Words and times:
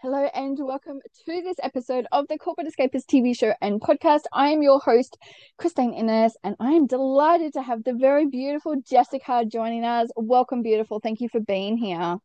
Hello 0.00 0.28
and 0.34 0.58
welcome 0.60 1.00
to 1.24 1.40
this 1.40 1.56
episode 1.62 2.06
of 2.12 2.28
the 2.28 2.36
Corporate 2.36 2.66
Escapist 2.66 3.06
TV 3.06 3.34
show 3.34 3.54
and 3.62 3.80
podcast. 3.80 4.24
I 4.30 4.50
am 4.50 4.62
your 4.62 4.78
host, 4.78 5.16
Christine 5.56 5.94
Innes, 5.94 6.36
and 6.44 6.54
I 6.60 6.72
am 6.72 6.86
delighted 6.86 7.54
to 7.54 7.62
have 7.62 7.82
the 7.82 7.94
very 7.94 8.26
beautiful 8.26 8.76
Jessica 8.86 9.46
joining 9.50 9.84
us. 9.84 10.10
Welcome, 10.14 10.62
beautiful. 10.62 11.00
Thank 11.00 11.22
you 11.22 11.30
for 11.30 11.40
being 11.40 11.78
here. 11.78 12.18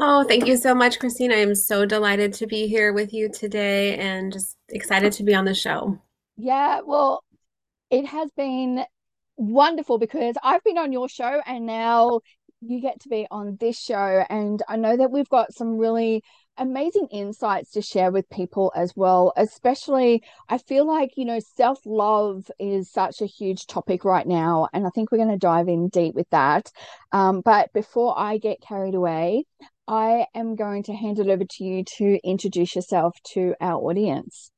Oh, 0.00 0.24
thank 0.24 0.48
you 0.48 0.56
so 0.56 0.74
much, 0.74 0.98
Christine. 0.98 1.30
I 1.30 1.36
am 1.36 1.54
so 1.54 1.86
delighted 1.86 2.34
to 2.34 2.48
be 2.48 2.66
here 2.66 2.92
with 2.92 3.12
you 3.12 3.30
today 3.30 3.96
and 3.96 4.32
just 4.32 4.56
excited 4.68 5.12
to 5.12 5.22
be 5.22 5.36
on 5.36 5.44
the 5.44 5.54
show. 5.54 5.96
Yeah, 6.36 6.80
well, 6.84 7.22
it 7.88 8.04
has 8.04 8.32
been 8.36 8.84
wonderful 9.36 9.98
because 9.98 10.34
I've 10.42 10.64
been 10.64 10.76
on 10.76 10.90
your 10.90 11.08
show 11.08 11.40
and 11.46 11.66
now 11.66 12.18
you 12.60 12.80
get 12.80 13.00
to 13.00 13.08
be 13.08 13.26
on 13.30 13.56
this 13.60 13.80
show. 13.80 14.24
And 14.28 14.62
I 14.68 14.76
know 14.76 14.96
that 14.96 15.10
we've 15.10 15.28
got 15.28 15.54
some 15.54 15.78
really 15.78 16.22
amazing 16.58 17.08
insights 17.10 17.70
to 17.72 17.82
share 17.82 18.10
with 18.10 18.28
people 18.30 18.72
as 18.76 18.92
well. 18.96 19.32
Especially, 19.36 20.22
I 20.48 20.58
feel 20.58 20.86
like, 20.86 21.12
you 21.16 21.24
know, 21.24 21.40
self 21.56 21.78
love 21.86 22.50
is 22.58 22.90
such 22.90 23.20
a 23.20 23.26
huge 23.26 23.66
topic 23.66 24.04
right 24.04 24.26
now. 24.26 24.68
And 24.72 24.86
I 24.86 24.90
think 24.90 25.10
we're 25.10 25.18
going 25.18 25.30
to 25.30 25.38
dive 25.38 25.68
in 25.68 25.88
deep 25.88 26.14
with 26.14 26.28
that. 26.30 26.70
Um, 27.12 27.40
but 27.44 27.72
before 27.72 28.18
I 28.18 28.38
get 28.38 28.60
carried 28.60 28.94
away, 28.94 29.44
I 29.86 30.26
am 30.34 30.54
going 30.54 30.82
to 30.84 30.94
hand 30.94 31.18
it 31.18 31.28
over 31.28 31.44
to 31.44 31.64
you 31.64 31.84
to 31.96 32.18
introduce 32.22 32.76
yourself 32.76 33.14
to 33.32 33.54
our 33.60 33.80
audience. 33.80 34.50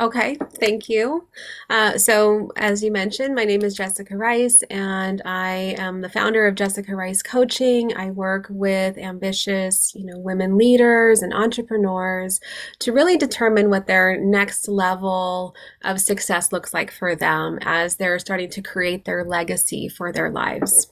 Okay, 0.00 0.36
thank 0.58 0.88
you. 0.88 1.28
Uh, 1.68 1.98
so, 1.98 2.50
as 2.56 2.82
you 2.82 2.90
mentioned, 2.90 3.34
my 3.34 3.44
name 3.44 3.62
is 3.62 3.74
Jessica 3.74 4.16
Rice, 4.16 4.62
and 4.70 5.20
I 5.26 5.74
am 5.76 6.00
the 6.00 6.08
founder 6.08 6.46
of 6.46 6.54
Jessica 6.54 6.96
Rice 6.96 7.22
Coaching. 7.22 7.94
I 7.94 8.10
work 8.10 8.46
with 8.48 8.96
ambitious, 8.96 9.94
you 9.94 10.06
know, 10.06 10.18
women 10.18 10.56
leaders 10.56 11.20
and 11.20 11.34
entrepreneurs 11.34 12.40
to 12.78 12.92
really 12.92 13.18
determine 13.18 13.68
what 13.68 13.86
their 13.86 14.18
next 14.18 14.66
level 14.66 15.54
of 15.84 16.00
success 16.00 16.52
looks 16.52 16.72
like 16.72 16.90
for 16.90 17.14
them 17.14 17.58
as 17.60 17.96
they're 17.96 18.18
starting 18.18 18.48
to 18.48 18.62
create 18.62 19.04
their 19.04 19.24
legacy 19.24 19.88
for 19.88 20.10
their 20.10 20.30
lives. 20.30 20.90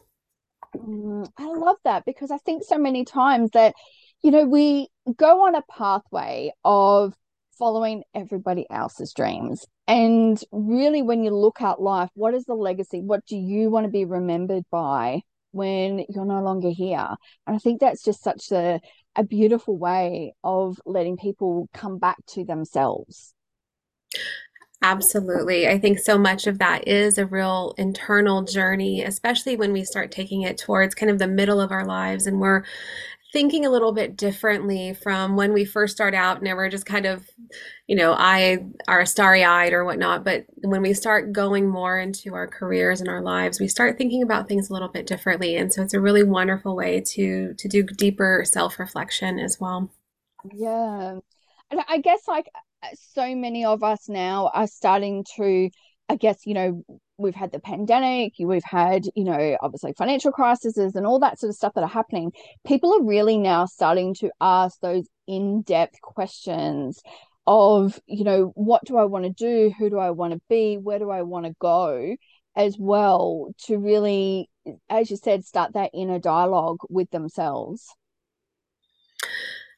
Mm, 0.76 1.26
I 1.38 1.46
love 1.46 1.76
that 1.84 2.04
because 2.04 2.30
I 2.30 2.36
think 2.38 2.64
so 2.64 2.76
many 2.76 3.06
times 3.06 3.50
that, 3.54 3.74
you 4.22 4.30
know, 4.30 4.44
we 4.44 4.88
go 5.16 5.46
on 5.46 5.54
a 5.54 5.62
pathway 5.62 6.52
of 6.66 7.14
following 7.60 8.02
everybody 8.14 8.66
else's 8.70 9.12
dreams. 9.12 9.66
And 9.86 10.42
really, 10.50 11.02
when 11.02 11.22
you 11.22 11.30
look 11.30 11.60
at 11.60 11.80
life, 11.80 12.10
what 12.14 12.34
is 12.34 12.44
the 12.46 12.54
legacy? 12.54 13.00
What 13.00 13.24
do 13.26 13.36
you 13.36 13.70
want 13.70 13.84
to 13.84 13.90
be 13.90 14.04
remembered 14.04 14.64
by 14.72 15.20
when 15.52 16.04
you're 16.08 16.24
no 16.24 16.42
longer 16.42 16.70
here? 16.70 17.08
And 17.46 17.54
I 17.54 17.58
think 17.58 17.80
that's 17.80 18.02
just 18.02 18.24
such 18.24 18.50
a, 18.50 18.80
a 19.14 19.22
beautiful 19.22 19.76
way 19.76 20.34
of 20.42 20.80
letting 20.86 21.18
people 21.18 21.68
come 21.74 21.98
back 21.98 22.16
to 22.30 22.44
themselves. 22.44 23.34
Absolutely. 24.82 25.68
I 25.68 25.78
think 25.78 25.98
so 25.98 26.16
much 26.16 26.46
of 26.46 26.58
that 26.58 26.88
is 26.88 27.18
a 27.18 27.26
real 27.26 27.74
internal 27.76 28.42
journey, 28.42 29.02
especially 29.02 29.54
when 29.54 29.74
we 29.74 29.84
start 29.84 30.10
taking 30.10 30.40
it 30.42 30.56
towards 30.56 30.94
kind 30.94 31.10
of 31.10 31.18
the 31.18 31.28
middle 31.28 31.60
of 31.60 31.70
our 31.70 31.84
lives 31.84 32.26
and 32.26 32.40
we're 32.40 32.64
thinking 33.32 33.64
a 33.64 33.70
little 33.70 33.92
bit 33.92 34.16
differently 34.16 34.92
from 34.94 35.36
when 35.36 35.52
we 35.52 35.64
first 35.64 35.94
start 35.94 36.14
out 36.14 36.42
and 36.42 36.56
we're 36.56 36.68
just 36.68 36.86
kind 36.86 37.06
of, 37.06 37.28
you 37.86 37.94
know, 37.94 38.12
I 38.12 38.58
are 38.88 39.06
starry 39.06 39.44
eyed 39.44 39.72
or 39.72 39.84
whatnot. 39.84 40.24
But 40.24 40.46
when 40.62 40.82
we 40.82 40.94
start 40.94 41.32
going 41.32 41.68
more 41.68 41.98
into 41.98 42.34
our 42.34 42.48
careers 42.48 43.00
and 43.00 43.08
our 43.08 43.22
lives, 43.22 43.60
we 43.60 43.68
start 43.68 43.98
thinking 43.98 44.22
about 44.22 44.48
things 44.48 44.68
a 44.68 44.72
little 44.72 44.88
bit 44.88 45.06
differently. 45.06 45.56
And 45.56 45.72
so 45.72 45.82
it's 45.82 45.94
a 45.94 46.00
really 46.00 46.24
wonderful 46.24 46.74
way 46.74 47.00
to 47.00 47.54
to 47.54 47.68
do 47.68 47.82
deeper 47.82 48.42
self 48.44 48.78
reflection 48.78 49.38
as 49.38 49.58
well. 49.60 49.90
Yeah. 50.52 51.18
And 51.70 51.80
I 51.88 51.98
guess 51.98 52.26
like 52.26 52.50
so 52.94 53.34
many 53.34 53.64
of 53.64 53.82
us 53.82 54.08
now 54.08 54.50
are 54.52 54.66
starting 54.66 55.24
to, 55.36 55.70
I 56.08 56.16
guess, 56.16 56.46
you 56.46 56.54
know, 56.54 56.84
we've 57.20 57.34
had 57.34 57.52
the 57.52 57.60
pandemic, 57.60 58.34
we've 58.38 58.64
had, 58.64 59.04
you 59.14 59.24
know, 59.24 59.56
obviously 59.60 59.92
financial 59.92 60.32
crises 60.32 60.76
and 60.76 61.06
all 61.06 61.20
that 61.20 61.38
sort 61.38 61.50
of 61.50 61.56
stuff 61.56 61.74
that 61.74 61.84
are 61.84 61.88
happening. 61.88 62.32
People 62.66 62.94
are 62.94 63.04
really 63.04 63.38
now 63.38 63.66
starting 63.66 64.14
to 64.14 64.30
ask 64.40 64.80
those 64.80 65.06
in 65.26 65.62
depth 65.62 66.00
questions 66.00 67.00
of, 67.46 68.00
you 68.06 68.24
know, 68.24 68.52
what 68.54 68.84
do 68.84 68.96
I 68.96 69.04
want 69.04 69.24
to 69.24 69.30
do? 69.30 69.72
Who 69.78 69.90
do 69.90 69.98
I 69.98 70.10
want 70.10 70.32
to 70.32 70.40
be? 70.48 70.76
Where 70.76 70.98
do 70.98 71.10
I 71.10 71.22
want 71.22 71.46
to 71.46 71.54
go? 71.60 72.16
As 72.56 72.76
well, 72.78 73.52
to 73.66 73.78
really, 73.78 74.50
as 74.88 75.10
you 75.10 75.16
said, 75.16 75.44
start 75.44 75.74
that 75.74 75.90
inner 75.94 76.18
dialogue 76.18 76.78
with 76.88 77.10
themselves. 77.10 77.86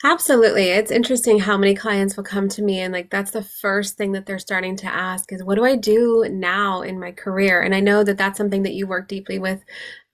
Absolutely. 0.05 0.71
It's 0.71 0.91
interesting 0.91 1.39
how 1.39 1.57
many 1.57 1.75
clients 1.75 2.17
will 2.17 2.25
come 2.25 2.49
to 2.51 2.63
me 2.63 2.81
and 2.81 2.93
like 2.93 3.09
that's 3.11 3.31
the 3.31 3.43
first 3.43 3.97
thing 3.97 4.13
that 4.13 4.27
they're 4.27 4.39
starting 4.39 4.77
to 4.79 4.87
ask 4.87 5.33
is 5.33 5.45
what 5.45 5.55
do 5.55 5.65
I 5.65 5.77
do 5.77 6.27
now 6.31 6.83
in 6.83 6.99
my 6.99 7.13
career? 7.13 7.61
And 7.63 7.75
I 7.75 7.81
know 7.81 8.03
that 8.03 8.19
that's 8.19 8.37
something 8.37 8.65
that 8.65 8.75
you 8.75 8.87
work 8.87 9.07
deeply 9.07 9.39
with 9.39 9.61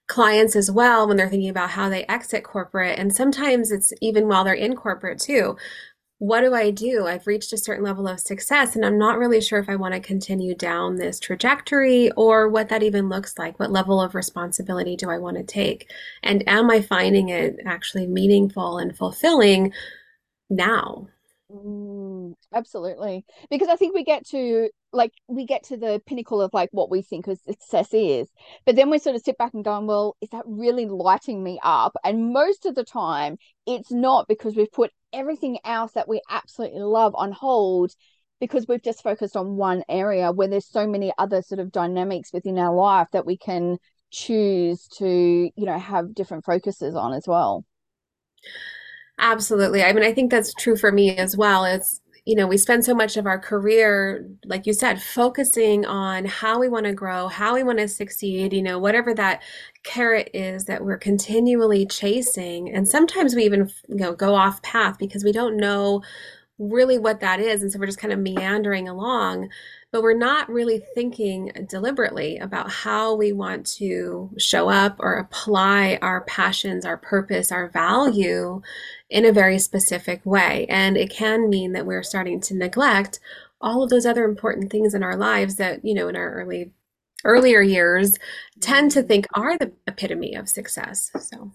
clients 0.08 0.56
as 0.56 0.70
well 0.70 1.06
when 1.08 1.16
they're 1.16 1.30
thinking 1.30 1.50
about 1.50 1.70
how 1.70 1.88
they 1.88 2.04
exit 2.06 2.44
corporate 2.44 2.98
and 2.98 3.14
sometimes 3.14 3.70
it's 3.72 3.92
even 4.02 4.28
while 4.28 4.44
they're 4.44 4.54
in 4.54 4.76
corporate 4.76 5.20
too 5.20 5.56
what 6.18 6.40
do 6.40 6.52
I 6.52 6.70
do? 6.70 7.06
I've 7.06 7.26
reached 7.28 7.52
a 7.52 7.58
certain 7.58 7.84
level 7.84 8.08
of 8.08 8.18
success 8.18 8.74
and 8.74 8.84
I'm 8.84 8.98
not 8.98 9.18
really 9.18 9.40
sure 9.40 9.60
if 9.60 9.68
I 9.68 9.76
want 9.76 9.94
to 9.94 10.00
continue 10.00 10.54
down 10.54 10.96
this 10.96 11.20
trajectory 11.20 12.10
or 12.12 12.48
what 12.48 12.68
that 12.70 12.82
even 12.82 13.08
looks 13.08 13.38
like. 13.38 13.58
What 13.60 13.70
level 13.70 14.00
of 14.00 14.16
responsibility 14.16 14.96
do 14.96 15.10
I 15.10 15.18
want 15.18 15.36
to 15.36 15.44
take? 15.44 15.90
And 16.24 16.48
am 16.48 16.70
I 16.70 16.82
finding 16.82 17.28
it 17.28 17.60
actually 17.64 18.08
meaningful 18.08 18.78
and 18.78 18.96
fulfilling 18.96 19.72
now? 20.50 21.08
Mm, 21.50 22.34
absolutely. 22.52 23.24
Because 23.48 23.68
I 23.68 23.76
think 23.76 23.94
we 23.94 24.04
get 24.04 24.26
to 24.28 24.68
like 24.92 25.12
we 25.28 25.46
get 25.46 25.64
to 25.64 25.76
the 25.76 26.02
pinnacle 26.06 26.42
of 26.42 26.52
like 26.52 26.68
what 26.72 26.90
we 26.90 27.00
think 27.00 27.26
success 27.26 27.88
is. 27.92 28.28
But 28.66 28.76
then 28.76 28.90
we 28.90 28.98
sort 28.98 29.16
of 29.16 29.22
sit 29.22 29.38
back 29.38 29.54
and 29.54 29.64
going, 29.64 29.86
well, 29.86 30.16
is 30.20 30.28
that 30.30 30.44
really 30.46 30.86
lighting 30.86 31.42
me 31.42 31.58
up? 31.62 31.94
And 32.04 32.32
most 32.32 32.66
of 32.66 32.74
the 32.74 32.84
time 32.84 33.38
it's 33.66 33.90
not 33.90 34.28
because 34.28 34.56
we've 34.56 34.72
put 34.72 34.90
everything 35.12 35.58
else 35.64 35.92
that 35.92 36.08
we 36.08 36.20
absolutely 36.30 36.80
love 36.80 37.14
on 37.16 37.32
hold 37.32 37.92
because 38.40 38.66
we've 38.68 38.82
just 38.82 39.02
focused 39.02 39.36
on 39.36 39.56
one 39.56 39.82
area 39.88 40.30
where 40.30 40.48
there's 40.48 40.68
so 40.68 40.86
many 40.86 41.12
other 41.18 41.42
sort 41.42 41.58
of 41.58 41.72
dynamics 41.72 42.32
within 42.32 42.58
our 42.58 42.74
life 42.74 43.08
that 43.12 43.26
we 43.26 43.36
can 43.36 43.78
choose 44.10 44.86
to, 44.98 45.06
you 45.06 45.66
know, 45.66 45.78
have 45.78 46.14
different 46.14 46.44
focuses 46.44 46.94
on 46.94 47.12
as 47.12 47.26
well. 47.26 47.64
Absolutely. 49.18 49.82
I 49.82 49.92
mean, 49.92 50.04
I 50.04 50.12
think 50.12 50.30
that's 50.30 50.54
true 50.54 50.76
for 50.76 50.92
me 50.92 51.16
as 51.16 51.36
well. 51.36 51.64
It's, 51.64 52.00
you 52.28 52.34
know, 52.34 52.46
we 52.46 52.58
spend 52.58 52.84
so 52.84 52.94
much 52.94 53.16
of 53.16 53.24
our 53.24 53.38
career, 53.38 54.28
like 54.44 54.66
you 54.66 54.74
said, 54.74 55.00
focusing 55.00 55.86
on 55.86 56.26
how 56.26 56.60
we 56.60 56.68
want 56.68 56.84
to 56.84 56.92
grow, 56.92 57.26
how 57.26 57.54
we 57.54 57.62
want 57.62 57.78
to 57.78 57.88
succeed, 57.88 58.52
you 58.52 58.60
know, 58.60 58.78
whatever 58.78 59.14
that 59.14 59.42
carrot 59.82 60.28
is 60.34 60.66
that 60.66 60.84
we're 60.84 60.98
continually 60.98 61.86
chasing. 61.86 62.70
And 62.74 62.86
sometimes 62.86 63.34
we 63.34 63.44
even, 63.44 63.72
you 63.88 63.96
know, 63.96 64.12
go 64.12 64.34
off 64.34 64.60
path 64.60 64.98
because 64.98 65.24
we 65.24 65.32
don't 65.32 65.56
know 65.56 66.02
really 66.58 66.98
what 66.98 67.20
that 67.20 67.40
is. 67.40 67.62
And 67.62 67.72
so 67.72 67.78
we're 67.78 67.86
just 67.86 68.00
kind 68.00 68.12
of 68.12 68.18
meandering 68.18 68.88
along 68.88 69.48
but 69.90 70.02
we're 70.02 70.16
not 70.16 70.50
really 70.50 70.82
thinking 70.94 71.50
deliberately 71.66 72.36
about 72.38 72.70
how 72.70 73.14
we 73.14 73.32
want 73.32 73.66
to 73.66 74.30
show 74.36 74.68
up 74.68 74.96
or 74.98 75.14
apply 75.14 75.98
our 76.02 76.22
passions, 76.22 76.84
our 76.84 76.98
purpose, 76.98 77.50
our 77.50 77.68
value 77.68 78.60
in 79.08 79.24
a 79.24 79.32
very 79.32 79.58
specific 79.58 80.24
way. 80.26 80.66
And 80.68 80.98
it 80.98 81.10
can 81.10 81.48
mean 81.48 81.72
that 81.72 81.86
we're 81.86 82.02
starting 82.02 82.40
to 82.42 82.54
neglect 82.54 83.18
all 83.60 83.82
of 83.82 83.88
those 83.88 84.04
other 84.04 84.24
important 84.24 84.70
things 84.70 84.92
in 84.92 85.02
our 85.02 85.16
lives 85.16 85.56
that, 85.56 85.84
you 85.84 85.94
know, 85.94 86.08
in 86.08 86.16
our 86.16 86.32
early 86.32 86.72
earlier 87.24 87.60
years 87.60 88.16
tend 88.60 88.92
to 88.92 89.00
mm-hmm. 89.00 89.08
think 89.08 89.26
are 89.34 89.56
the 89.56 89.72
epitome 89.86 90.34
of 90.34 90.48
success. 90.48 91.10
So 91.18 91.52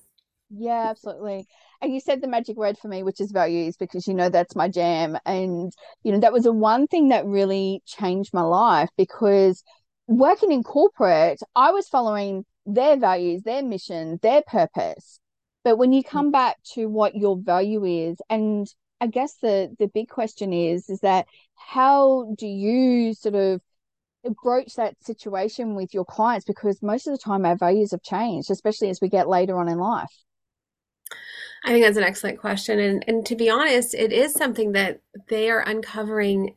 yeah, 0.50 0.88
absolutely. 0.90 1.48
And 1.84 1.94
you 1.94 2.00
said 2.00 2.22
the 2.22 2.30
magic 2.30 2.56
word 2.56 2.78
for 2.78 2.88
me, 2.88 3.04
which 3.04 3.20
is 3.20 3.34
values, 3.34 3.76
because 3.76 4.08
you 4.08 4.14
know 4.14 4.30
that's 4.30 4.56
my 4.56 4.70
jam. 4.70 5.18
And 5.26 5.74
you 6.04 6.14
know, 6.14 6.20
that 6.20 6.32
was 6.32 6.44
the 6.44 6.54
one 6.54 6.88
thing 6.88 7.10
that 7.10 7.26
really 7.26 7.84
changed 7.86 8.34
my 8.34 8.42
life 8.42 8.90
because 8.98 9.62
working 10.08 10.54
in 10.54 10.64
corporate, 10.64 11.42
I 11.58 11.72
was 11.72 11.90
following 11.90 12.46
their 12.66 12.96
values, 12.96 13.44
their 13.44 13.62
mission, 13.62 14.18
their 14.22 14.42
purpose. 14.48 15.20
But 15.66 15.78
when 15.78 15.92
you 15.92 16.04
mm-hmm. 16.04 16.18
come 16.18 16.32
back 16.32 16.56
to 16.76 16.88
what 16.88 17.16
your 17.16 17.38
value 17.38 17.84
is, 17.84 18.18
and 18.30 18.66
I 19.02 19.08
guess 19.08 19.36
the 19.42 19.76
the 19.78 19.88
big 19.88 20.08
question 20.08 20.54
is, 20.54 20.90
is 20.90 21.02
that 21.02 21.26
how 21.56 22.34
do 22.38 22.48
you 22.48 23.14
sort 23.14 23.36
of 23.36 23.62
broach 24.42 24.76
that 24.76 24.96
situation 25.04 25.76
with 25.76 25.94
your 25.94 26.06
clients? 26.06 26.46
Because 26.46 26.82
most 26.82 27.08
of 27.08 27.14
the 27.14 27.18
time 27.18 27.46
our 27.46 27.58
values 27.58 27.92
have 27.92 28.04
changed, 28.04 28.50
especially 28.52 28.90
as 28.90 29.02
we 29.02 29.10
get 29.10 29.28
later 29.28 29.60
on 29.60 29.68
in 29.68 29.80
life. 29.80 30.14
I 31.66 31.70
think 31.70 31.86
that's 31.86 31.98
an 31.98 32.04
excellent 32.04 32.40
question. 32.40 32.80
And 32.80 33.04
and 33.08 33.26
to 33.26 33.36
be 33.36 33.50
honest, 33.50 33.94
it 33.94 34.12
is 34.12 34.34
something 34.34 34.74
that 34.74 35.02
they 35.30 35.50
are 35.50 35.62
uncovering 35.62 36.56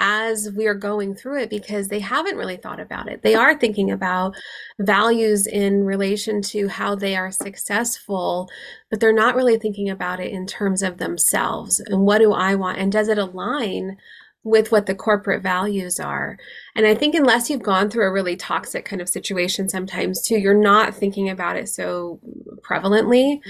as 0.00 0.50
we 0.56 0.66
are 0.66 0.74
going 0.74 1.14
through 1.14 1.40
it 1.40 1.50
because 1.50 1.88
they 1.88 1.98
haven't 1.98 2.36
really 2.36 2.56
thought 2.56 2.78
about 2.78 3.08
it. 3.08 3.22
They 3.22 3.34
are 3.34 3.58
thinking 3.58 3.90
about 3.90 4.36
values 4.78 5.46
in 5.46 5.84
relation 5.84 6.40
to 6.42 6.68
how 6.68 6.94
they 6.94 7.16
are 7.16 7.32
successful, 7.32 8.48
but 8.90 9.00
they're 9.00 9.12
not 9.12 9.34
really 9.34 9.58
thinking 9.58 9.90
about 9.90 10.20
it 10.20 10.30
in 10.30 10.46
terms 10.46 10.82
of 10.82 10.98
themselves 10.98 11.80
and 11.80 12.02
what 12.02 12.18
do 12.18 12.32
I 12.32 12.54
want 12.54 12.78
and 12.78 12.92
does 12.92 13.08
it 13.08 13.18
align 13.18 13.96
with 14.44 14.72
what 14.72 14.86
the 14.86 14.94
corporate 14.94 15.42
values 15.42 15.98
are. 16.00 16.38
And 16.74 16.86
I 16.86 16.94
think 16.94 17.14
unless 17.14 17.50
you've 17.50 17.62
gone 17.62 17.90
through 17.90 18.06
a 18.06 18.12
really 18.12 18.36
toxic 18.36 18.84
kind 18.84 19.02
of 19.02 19.08
situation 19.08 19.68
sometimes 19.68 20.22
too, 20.22 20.38
you're 20.38 20.54
not 20.54 20.94
thinking 20.94 21.28
about 21.28 21.56
it 21.56 21.68
so 21.68 22.20
prevalently. 22.68 23.40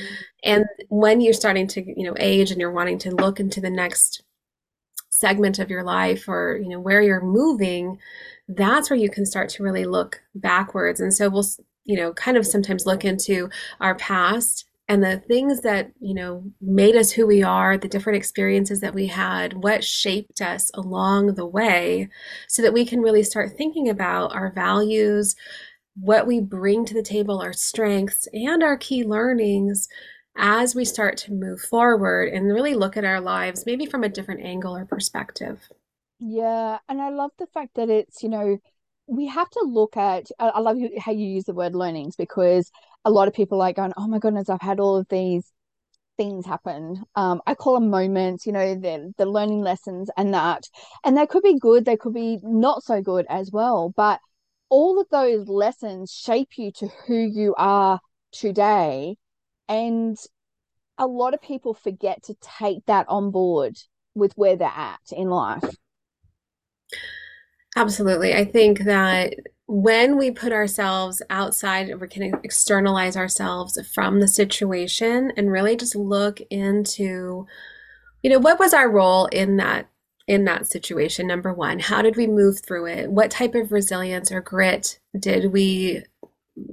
And 0.43 0.65
when 0.89 1.21
you're 1.21 1.35
starting 1.35 1.67
to, 1.69 1.83
you 1.83 2.05
know, 2.05 2.15
age 2.19 2.51
and 2.51 2.61
you're 2.61 2.73
wanting 2.73 2.99
to 3.01 3.15
look 3.15 3.39
into 3.39 3.61
the 3.61 3.71
next 3.71 4.23
segment 5.19 5.59
of 5.59 5.69
your 5.69 5.83
life 5.83 6.29
or 6.29 6.61
you 6.63 6.69
know 6.69 6.79
where 6.79 7.03
you're 7.03 7.21
moving 7.21 7.99
that's 8.47 8.89
where 8.89 8.99
you 8.99 9.11
can 9.11 9.27
start 9.27 9.49
to 9.49 9.65
really 9.65 9.85
look 9.85 10.23
backwards 10.37 11.01
and 11.01 11.13
so 11.13 11.29
we'll 11.29 11.45
you 11.85 11.97
know 11.97 12.13
kind 12.13 12.37
of 12.37 12.47
sometimes 12.47 12.87
look 12.87 13.05
into 13.05 13.51
our 13.81 13.97
past 13.97 14.68
and 14.89 15.03
the 15.05 15.19
things 15.19 15.61
that 15.63 15.91
you 16.01 16.15
know 16.15 16.45
made 16.61 16.97
us 16.97 17.11
who 17.13 17.27
we 17.27 17.43
are 17.43 17.77
the 17.79 17.89
different 17.89 18.17
experiences 18.17 18.81
that 18.81 18.95
we 18.95 19.07
had 19.07 19.53
what 19.55 19.85
shaped 19.85 20.41
us 20.41 20.71
along 20.75 21.35
the 21.35 21.47
way 21.47 22.09
so 22.49 22.63
that 22.63 22.73
we 22.73 22.85
can 22.85 23.01
really 23.01 23.23
start 23.23 23.57
thinking 23.57 23.89
about 23.89 24.35
our 24.35 24.51
values 24.53 25.37
what 26.01 26.27
we 26.27 26.41
bring 26.41 26.85
to 26.85 26.95
the 26.95 27.03
table 27.03 27.41
our 27.41 27.53
strengths 27.53 28.29
and 28.33 28.63
our 28.63 28.77
key 28.77 29.05
learnings 29.05 29.89
as 30.37 30.75
we 30.75 30.85
start 30.85 31.17
to 31.17 31.33
move 31.33 31.61
forward 31.61 32.33
and 32.33 32.47
really 32.47 32.75
look 32.75 32.97
at 32.97 33.05
our 33.05 33.21
lives 33.21 33.67
maybe 33.67 33.85
from 33.87 34.05
a 34.05 34.09
different 34.09 34.41
angle 34.45 34.77
or 34.77 34.85
perspective. 34.87 35.69
Yeah, 36.21 36.79
and 36.89 37.01
I 37.01 37.11
love 37.11 37.31
the 37.39 37.47
fact 37.47 37.75
that 37.75 37.89
it's, 37.91 38.23
you 38.23 38.29
know, 38.29 38.59
we 39.09 39.27
have 39.27 39.49
to 39.51 39.65
look 39.67 39.97
at 39.97 40.31
I 40.39 40.61
love 40.61 40.77
how 40.99 41.13
you 41.13 41.27
use 41.27 41.45
the 41.45 41.55
word 41.55 41.75
learnings 41.75 42.15
because 42.15 42.71
a 43.05 43.11
lot 43.11 43.27
of 43.27 43.35
people 43.35 43.59
like 43.59 43.77
going, 43.77 43.93
Oh 43.97 44.07
my 44.07 44.19
goodness, 44.19 44.51
I've 44.51 44.61
had 44.61 44.81
all 44.81 44.97
of 44.97 45.09
these 45.09 45.51
things 46.19 46.45
happen. 46.45 47.03
Um, 47.15 47.41
I 47.47 47.55
call 47.55 47.75
them 47.75 47.91
moments, 47.91 48.47
you 48.47 48.53
know, 48.53 48.75
the 48.75 49.13
the 49.17 49.27
learning 49.27 49.63
lessons 49.63 50.11
and 50.17 50.35
that. 50.35 50.65
And 51.05 51.17
they 51.17 51.27
could 51.27 51.43
be 51.43 51.59
good, 51.59 51.85
they 51.85 51.97
could 51.97 52.15
be 52.15 52.39
not 52.43 52.85
so 52.85 53.01
good 53.01 53.27
as 53.31 53.51
well. 53.51 53.93
But 53.97 54.21
all 54.69 55.01
of 55.01 55.09
those 55.11 55.49
lessons 55.49 56.13
shape 56.13 56.59
you 56.59 56.71
to 56.73 56.89
who 57.07 57.17
you 57.17 57.55
are 57.57 58.01
today 58.33 59.17
and 59.69 60.19
a 60.99 61.07
lot 61.07 61.33
of 61.33 61.41
people 61.41 61.73
forget 61.73 62.23
to 62.25 62.35
take 62.59 62.85
that 62.87 63.07
on 63.09 63.31
board 63.31 63.79
with 64.15 64.33
where 64.35 64.57
they're 64.57 64.69
at 64.69 65.01
in 65.13 65.31
life. 65.31 65.65
Absolutely. 67.79 68.35
I 68.35 68.45
think 68.45 68.81
that 68.81 69.35
when 69.69 70.19
we 70.19 70.33
put 70.33 70.51
ourselves 70.53 71.23
outside, 71.31 71.95
we 72.01 72.09
can 72.09 72.35
externalize 72.43 73.17
ourselves 73.17 73.79
from 73.95 74.19
the 74.19 74.27
situation 74.27 75.33
and 75.37 75.53
really 75.53 75.77
just 75.77 75.95
look 75.95 76.41
into, 76.51 77.47
you 78.25 78.31
know, 78.31 78.41
what 78.41 78.59
was 78.59 78.75
our 78.75 78.91
role 78.91 79.27
in 79.27 79.59
that 79.59 79.89
in 80.27 80.45
that 80.45 80.67
situation 80.67 81.27
number 81.27 81.55
1 81.55 81.79
how 81.79 82.03
did 82.03 82.15
we 82.15 82.27
move 82.27 82.61
through 82.61 82.85
it 82.85 83.11
what 83.11 83.31
type 83.31 83.55
of 83.55 83.73
resilience 83.73 84.31
or 84.31 84.43
grit 84.43 84.99
did 85.19 85.51
we 85.53 86.03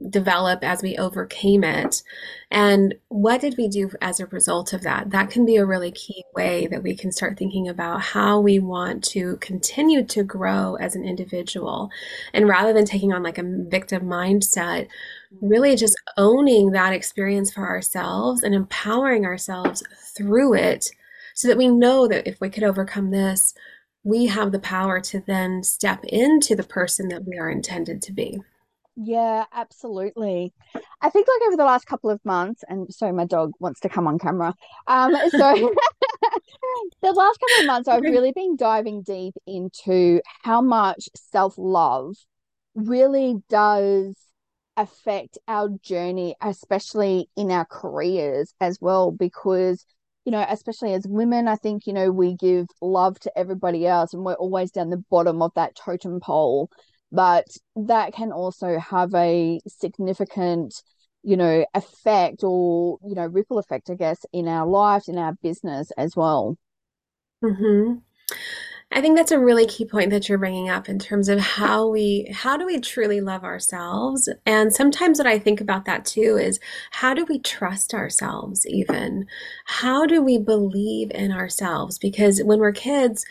develop 0.09 0.63
as 0.63 0.81
we 0.81 0.97
overcame 0.97 1.63
it. 1.63 2.03
And 2.51 2.95
what 3.09 3.41
did 3.41 3.55
we 3.57 3.67
do 3.67 3.89
as 4.01 4.19
a 4.19 4.25
result 4.27 4.73
of 4.73 4.81
that? 4.83 5.11
That 5.11 5.29
can 5.29 5.45
be 5.45 5.55
a 5.57 5.65
really 5.65 5.91
key 5.91 6.23
way 6.35 6.67
that 6.67 6.83
we 6.83 6.95
can 6.95 7.11
start 7.11 7.37
thinking 7.37 7.67
about 7.67 8.01
how 8.01 8.39
we 8.39 8.59
want 8.59 9.03
to 9.05 9.37
continue 9.37 10.03
to 10.05 10.23
grow 10.23 10.75
as 10.75 10.95
an 10.95 11.03
individual. 11.03 11.89
And 12.33 12.47
rather 12.47 12.73
than 12.73 12.85
taking 12.85 13.13
on 13.13 13.23
like 13.23 13.37
a 13.37 13.65
victim 13.69 14.03
mindset 14.03 14.87
really 15.41 15.75
just 15.75 15.95
owning 16.17 16.71
that 16.71 16.93
experience 16.93 17.51
for 17.51 17.67
ourselves 17.67 18.43
and 18.43 18.55
empowering 18.55 19.25
ourselves 19.25 19.83
through 20.15 20.53
it 20.53 20.89
so 21.33 21.47
that 21.47 21.57
we 21.57 21.67
know 21.67 22.07
that 22.07 22.27
if 22.27 22.39
we 22.39 22.49
could 22.49 22.63
overcome 22.63 23.11
this 23.11 23.53
we 24.03 24.27
have 24.27 24.51
the 24.51 24.59
power 24.59 25.01
to 25.01 25.19
then 25.25 25.63
step 25.63 26.05
into 26.05 26.55
the 26.55 26.63
person 26.63 27.07
that 27.07 27.25
we 27.25 27.37
are 27.37 27.49
intended 27.49 28.01
to 28.01 28.13
be 28.13 28.39
yeah, 28.95 29.45
absolutely. 29.53 30.53
I 31.01 31.09
think 31.09 31.27
like 31.27 31.47
over 31.47 31.57
the 31.57 31.65
last 31.65 31.85
couple 31.85 32.09
of 32.09 32.23
months, 32.23 32.63
and 32.67 32.87
so 32.93 33.11
my 33.11 33.25
dog 33.25 33.51
wants 33.59 33.81
to 33.81 33.89
come 33.89 34.07
on 34.07 34.17
camera. 34.17 34.53
Um, 34.87 35.13
so 35.29 35.37
the 37.01 37.11
last 37.11 37.39
couple 37.39 37.61
of 37.61 37.65
months, 37.67 37.87
I've 37.87 38.01
really 38.01 38.31
been 38.31 38.55
diving 38.55 39.01
deep 39.01 39.33
into 39.45 40.21
how 40.43 40.61
much 40.61 41.09
self 41.15 41.55
love 41.57 42.15
really 42.73 43.35
does 43.49 44.15
affect 44.77 45.37
our 45.47 45.69
journey, 45.81 46.35
especially 46.41 47.29
in 47.35 47.51
our 47.51 47.65
careers 47.65 48.53
as 48.61 48.79
well, 48.79 49.11
because 49.11 49.85
you 50.25 50.31
know, 50.31 50.43
especially 50.49 50.93
as 50.93 51.05
women, 51.07 51.47
I 51.47 51.55
think, 51.55 51.85
you 51.85 51.93
know, 51.93 52.11
we 52.11 52.33
give 52.33 52.65
love 52.81 53.19
to 53.19 53.37
everybody 53.37 53.85
else 53.85 54.11
and 54.11 54.23
we're 54.25 54.33
always 54.33 54.71
down 54.71 54.89
the 54.89 55.03
bottom 55.11 55.43
of 55.43 55.51
that 55.55 55.75
totem 55.75 56.19
pole 56.19 56.71
but 57.15 57.47
that 57.75 58.13
can 58.13 58.31
also 58.31 58.77
have 58.77 59.13
a 59.15 59.59
significant 59.67 60.83
you 61.23 61.37
know 61.37 61.65
effect 61.73 62.43
or 62.43 62.99
you 63.03 63.15
know 63.15 63.25
ripple 63.25 63.57
effect 63.57 63.89
i 63.89 63.95
guess 63.95 64.25
in 64.31 64.47
our 64.47 64.67
lives 64.67 65.07
in 65.07 65.17
our 65.17 65.33
business 65.41 65.91
as 65.97 66.15
well. 66.15 66.57
Mm-hmm. 67.43 67.99
i 68.91 69.01
think 69.01 69.17
that's 69.17 69.31
a 69.31 69.39
really 69.39 69.65
key 69.65 69.85
point 69.85 70.09
that 70.11 70.27
you're 70.27 70.37
bringing 70.37 70.69
up 70.69 70.87
in 70.87 70.99
terms 70.99 71.27
of 71.29 71.39
how 71.39 71.87
we 71.87 72.31
how 72.33 72.57
do 72.57 72.65
we 72.65 72.79
truly 72.79 73.21
love 73.21 73.43
ourselves? 73.43 74.29
And 74.45 74.73
sometimes 74.73 75.17
what 75.17 75.27
i 75.27 75.39
think 75.39 75.61
about 75.61 75.85
that 75.85 76.05
too 76.05 76.37
is 76.37 76.59
how 76.91 77.13
do 77.13 77.25
we 77.25 77.39
trust 77.39 77.93
ourselves 77.93 78.65
even? 78.67 79.25
How 79.65 80.05
do 80.05 80.21
we 80.21 80.37
believe 80.37 81.11
in 81.11 81.31
ourselves? 81.31 81.97
Because 81.97 82.41
when 82.43 82.59
we're 82.59 82.71
kids 82.71 83.25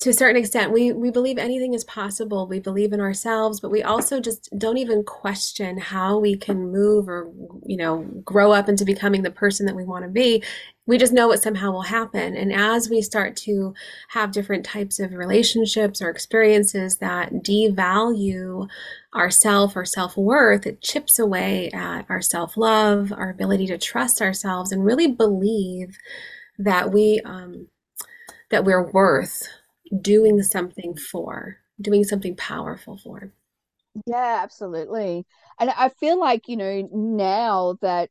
to 0.00 0.10
a 0.10 0.14
certain 0.14 0.36
extent 0.36 0.70
we 0.72 0.92
we 0.92 1.10
believe 1.10 1.38
anything 1.38 1.74
is 1.74 1.82
possible. 1.84 2.46
We 2.46 2.60
believe 2.60 2.92
in 2.92 3.00
ourselves 3.00 3.60
but 3.60 3.70
we 3.70 3.82
also 3.82 4.20
just 4.20 4.48
don't 4.56 4.78
even 4.78 5.02
question 5.02 5.78
how 5.78 6.18
we 6.18 6.36
can 6.36 6.70
move 6.70 7.08
or 7.08 7.30
you 7.64 7.76
know 7.76 8.02
grow 8.24 8.52
up 8.52 8.68
into 8.68 8.84
becoming 8.84 9.22
the 9.22 9.30
person 9.30 9.66
that 9.66 9.76
we 9.76 9.84
want 9.84 10.04
to 10.04 10.10
be. 10.10 10.42
We 10.86 10.98
just 10.98 11.12
know 11.12 11.32
it 11.32 11.42
somehow 11.42 11.72
will 11.72 11.82
happen. 11.82 12.34
And 12.34 12.50
as 12.50 12.88
we 12.88 13.02
start 13.02 13.36
to 13.38 13.74
have 14.08 14.32
different 14.32 14.64
types 14.64 14.98
of 15.00 15.12
relationships 15.12 16.00
or 16.00 16.08
experiences 16.08 16.96
that 16.98 17.32
devalue 17.32 18.68
our 19.12 19.30
self 19.30 19.74
or 19.74 19.84
self-worth 19.84 20.66
it 20.66 20.80
chips 20.82 21.18
away 21.18 21.70
at 21.72 22.04
our 22.10 22.20
self-love 22.20 23.10
our 23.10 23.30
ability 23.30 23.66
to 23.66 23.78
trust 23.78 24.20
ourselves 24.20 24.70
and 24.70 24.84
really 24.84 25.06
believe 25.08 25.96
that 26.58 26.92
we 26.92 27.20
um, 27.24 27.68
that 28.50 28.64
we're 28.64 28.90
worth 28.90 29.48
doing 30.00 30.42
something 30.42 30.96
for, 30.96 31.58
doing 31.80 32.04
something 32.04 32.36
powerful 32.36 32.98
for. 32.98 33.32
Yeah, 34.06 34.40
absolutely. 34.42 35.24
And 35.58 35.70
I 35.70 35.88
feel 35.88 36.18
like, 36.18 36.48
you 36.48 36.56
know, 36.56 36.88
now 36.92 37.76
that, 37.80 38.10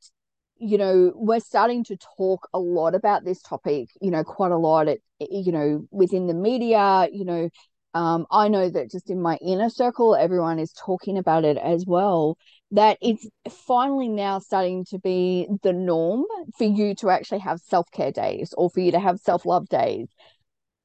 you 0.57 0.77
know, 0.77 1.13
we're 1.15 1.39
starting 1.39 1.83
to 1.85 1.97
talk 2.17 2.47
a 2.53 2.59
lot 2.59 2.95
about 2.95 3.23
this 3.23 3.41
topic, 3.41 3.89
you 4.01 4.11
know, 4.11 4.23
quite 4.23 4.51
a 4.51 4.57
lot, 4.57 4.87
at, 4.87 4.99
you 5.19 5.51
know, 5.51 5.87
within 5.91 6.27
the 6.27 6.33
media, 6.33 7.07
you 7.11 7.25
know, 7.25 7.49
um, 7.93 8.27
I 8.31 8.47
know 8.47 8.69
that 8.69 8.91
just 8.91 9.09
in 9.09 9.21
my 9.21 9.37
inner 9.37 9.69
circle, 9.69 10.15
everyone 10.15 10.59
is 10.59 10.73
talking 10.73 11.17
about 11.17 11.45
it 11.45 11.57
as 11.57 11.85
well. 11.87 12.37
That 12.71 12.97
it's 13.01 13.27
finally 13.65 14.09
now 14.09 14.39
starting 14.39 14.85
to 14.89 14.99
be 14.99 15.47
the 15.63 15.73
norm 15.73 16.25
for 16.57 16.65
you 16.65 16.95
to 16.95 17.09
actually 17.09 17.39
have 17.39 17.59
self 17.61 17.89
care 17.91 18.11
days 18.11 18.53
or 18.57 18.69
for 18.69 18.81
you 18.81 18.91
to 18.91 18.99
have 18.99 19.19
self 19.19 19.45
love 19.45 19.69
days 19.69 20.07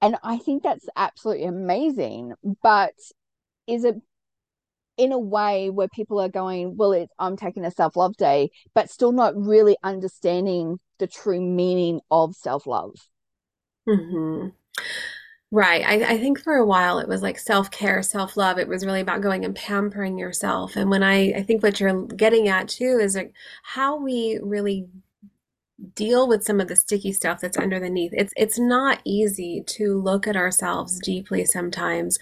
and 0.03 0.17
I 0.23 0.37
think 0.37 0.65
that's 0.65 0.89
absolutely 0.97 1.47
amazing. 1.47 2.35
But 2.63 2.95
is 3.69 3.85
it 3.85 3.97
in 4.99 5.13
a 5.13 5.19
way 5.19 5.71
where 5.71 5.89
people 5.89 6.21
are 6.21 6.29
going, 6.29 6.77
well, 6.77 6.93
it's, 6.93 7.13
I'm 7.19 7.37
taking 7.37 7.65
a 7.65 7.71
self 7.71 7.97
love 7.97 8.17
day, 8.17 8.51
but 8.75 8.91
still 8.91 9.13
not 9.13 9.35
really 9.37 9.77
understanding 9.83 10.79
the 10.99 11.07
true 11.07 11.41
meaning 11.41 12.01
of 12.11 12.35
self 12.35 12.67
love? 12.67 12.97
Mm-hmm. 13.89 14.49
Right. 15.51 15.85
I, 15.85 16.15
I, 16.15 16.19
think 16.19 16.41
for 16.41 16.55
a 16.55 16.65
while 16.65 16.99
it 16.99 17.09
was 17.09 17.21
like 17.21 17.39
self 17.39 17.71
care, 17.71 18.03
self 18.03 18.37
love. 18.37 18.59
It 18.59 18.69
was 18.69 18.87
really 18.87 19.01
about 19.01 19.21
going 19.21 19.45
and 19.45 19.55
pampering 19.55 20.19
yourself. 20.19 20.77
And 20.77 20.89
when 20.89 21.03
I, 21.03 21.33
I 21.33 21.43
think 21.43 21.63
what 21.63 21.79
you're 21.79 22.07
getting 22.07 22.49
at 22.49 22.69
too 22.69 22.99
is 23.01 23.15
like 23.15 23.35
how 23.63 23.97
we 23.97 24.39
really 24.43 24.87
deal 25.95 26.29
with 26.29 26.45
some 26.45 26.61
of 26.61 26.69
the 26.69 26.77
sticky 26.77 27.13
stuff 27.13 27.41
that's 27.41 27.57
underneath. 27.59 28.13
It's 28.15 28.33
it's 28.37 28.59
not 28.59 29.01
easy 29.05 29.63
to 29.67 29.99
look 29.99 30.27
at 30.27 30.37
ourselves 30.37 30.99
deeply 31.01 31.45
sometimes, 31.45 32.19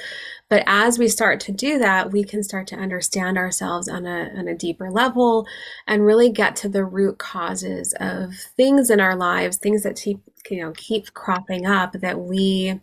but 0.48 0.62
as 0.66 0.98
we 0.98 1.08
start 1.08 1.40
to 1.40 1.52
do 1.52 1.78
that, 1.78 2.10
we 2.12 2.24
can 2.24 2.42
start 2.42 2.66
to 2.68 2.76
understand 2.76 3.38
ourselves 3.38 3.88
on 3.88 4.06
a 4.06 4.30
on 4.36 4.48
a 4.48 4.56
deeper 4.56 4.90
level 4.90 5.46
and 5.86 6.06
really 6.06 6.30
get 6.30 6.56
to 6.56 6.68
the 6.68 6.84
root 6.84 7.18
causes 7.18 7.94
of 8.00 8.34
things 8.56 8.90
in 8.90 9.00
our 9.00 9.16
lives, 9.16 9.56
things 9.56 9.82
that 9.82 9.96
keep 9.96 10.20
you 10.50 10.62
know 10.62 10.72
keep 10.76 11.12
cropping 11.14 11.66
up 11.66 11.92
that 11.92 12.18
we 12.18 12.80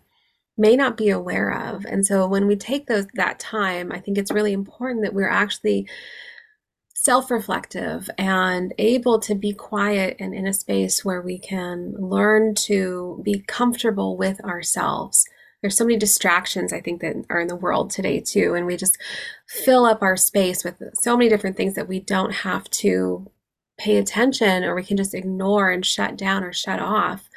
may 0.58 0.76
not 0.76 0.98
be 0.98 1.10
aware 1.10 1.52
of. 1.52 1.86
And 1.86 2.06
so 2.06 2.28
when 2.28 2.48
we 2.48 2.56
take 2.56 2.88
those 2.88 3.06
that 3.14 3.40
time, 3.40 3.92
I 3.92 4.00
think 4.00 4.18
it's 4.18 4.32
really 4.32 4.54
important 4.54 5.04
that 5.04 5.14
we're 5.14 5.30
actually 5.30 5.88
self-reflective 7.08 8.10
and 8.18 8.74
able 8.78 9.18
to 9.18 9.34
be 9.34 9.54
quiet 9.54 10.18
and 10.20 10.36
in 10.36 10.46
a 10.46 10.54
space 10.54 11.06
where 11.06 11.22
we 11.22 11.40
can 11.40 11.94
learn 11.94 12.54
to 12.54 13.22
be 13.24 13.40
comfortable 13.48 14.18
with 14.18 14.44
ourselves. 14.44 15.26
There's 15.62 15.78
so 15.78 15.86
many 15.86 15.98
distractions 15.98 16.74
I 16.74 16.82
think 16.82 17.00
that 17.00 17.16
are 17.30 17.40
in 17.40 17.48
the 17.48 17.56
world 17.56 17.92
today 17.92 18.20
too 18.20 18.56
and 18.56 18.66
we 18.66 18.76
just 18.76 18.98
fill 19.48 19.86
up 19.86 20.02
our 20.02 20.18
space 20.18 20.66
with 20.66 20.84
so 20.96 21.16
many 21.16 21.30
different 21.30 21.56
things 21.56 21.76
that 21.76 21.88
we 21.88 22.02
don't 22.02 22.34
have 22.34 22.70
to 22.72 23.32
pay 23.80 23.96
attention 23.96 24.66
or 24.66 24.76
we 24.76 24.84
can 24.84 24.98
just 24.98 25.14
ignore 25.14 25.72
and 25.72 25.86
shut 25.86 26.18
down 26.18 26.44
or 26.44 26.52
shut 26.52 26.82
off 26.82 27.30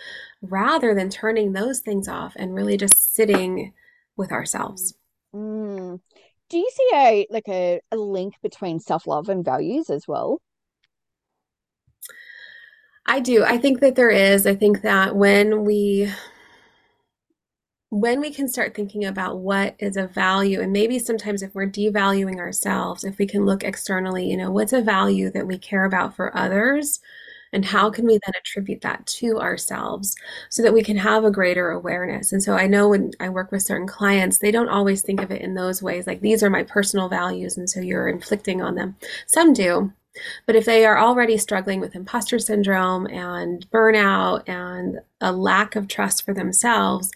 rather 0.43 0.97
than 0.97 1.11
turning 1.11 1.53
those 1.53 1.79
things 1.79 2.09
off 2.09 2.33
and 2.35 2.57
really 2.57 2.77
just 2.77 3.15
sitting 3.15 3.73
with 4.17 4.33
ourselves. 4.33 4.95
Mm. 5.33 6.01
Do 6.51 6.59
you 6.59 6.71
see 6.75 6.91
a 6.95 7.27
like 7.31 7.49
a, 7.49 7.81
a 7.93 7.97
link 7.97 8.35
between 8.43 8.81
self-love 8.81 9.29
and 9.29 9.45
values 9.45 9.89
as 9.89 10.07
well? 10.09 10.41
I 13.07 13.21
do. 13.21 13.45
I 13.45 13.57
think 13.59 13.81
that 13.81 13.95
there 13.97 14.11
is. 14.11 14.47
I 14.47 14.55
think 14.55 14.83
that 14.83 15.17
when 15.17 15.65
we 15.65 16.13
when 17.91 18.21
we 18.21 18.31
can 18.33 18.49
start 18.49 18.75
thinking 18.75 19.05
about 19.05 19.39
what 19.39 19.75
is 19.81 19.97
a 19.97 20.07
value 20.07 20.61
and 20.61 20.73
maybe 20.73 20.99
sometimes 20.99 21.43
if 21.43 21.53
we're 21.55 21.67
devaluing 21.67 22.39
ourselves 22.39 23.03
if 23.03 23.19
we 23.19 23.27
can 23.27 23.45
look 23.45 23.65
externally 23.65 24.31
you 24.31 24.37
know 24.37 24.49
what's 24.51 24.73
a 24.73 24.81
value 24.81 25.29
that 25.29 25.47
we 25.47 25.59
care 25.59 25.85
about 25.85 26.15
for 26.15 26.37
others 26.37 27.01
and 27.53 27.65
how 27.65 27.91
can 27.91 28.07
we 28.07 28.13
then 28.25 28.35
attribute 28.39 28.81
that 28.83 29.07
to 29.07 29.41
ourselves 29.41 30.15
so 30.49 30.63
that 30.63 30.73
we 30.73 30.83
can 30.83 30.97
have 30.97 31.25
a 31.25 31.31
greater 31.31 31.71
awareness? 31.71 32.33
And 32.33 32.43
so 32.43 32.55
i 32.55 32.67
know 32.67 32.89
when 32.89 33.13
i 33.21 33.29
work 33.29 33.53
with 33.53 33.63
certain 33.63 33.87
clients 33.87 34.39
they 34.39 34.51
don't 34.51 34.69
always 34.69 35.03
think 35.03 35.21
of 35.21 35.31
it 35.31 35.43
in 35.43 35.55
those 35.55 35.83
ways 35.83 36.07
like 36.07 36.21
these 36.21 36.43
are 36.43 36.51
my 36.51 36.63
personal 36.63 37.09
values 37.09 37.57
and 37.57 37.69
so 37.69 37.81
you're 37.81 38.09
inflicting 38.09 38.63
on 38.63 38.75
them. 38.75 38.97
Some 39.27 39.53
do 39.53 39.93
but 40.47 40.57
if 40.57 40.65
they 40.65 40.85
are 40.85 40.99
already 40.99 41.39
struggling 41.39 41.81
with 41.81 41.95
imposter 41.95 42.39
syndrome 42.39 43.07
and 43.07 43.65
burnout 43.71 44.43
and 44.49 44.99
a 45.21 45.33
lack 45.33 45.77
of 45.77 45.87
trust 45.87 46.25
for 46.25 46.35
themselves 46.35 47.11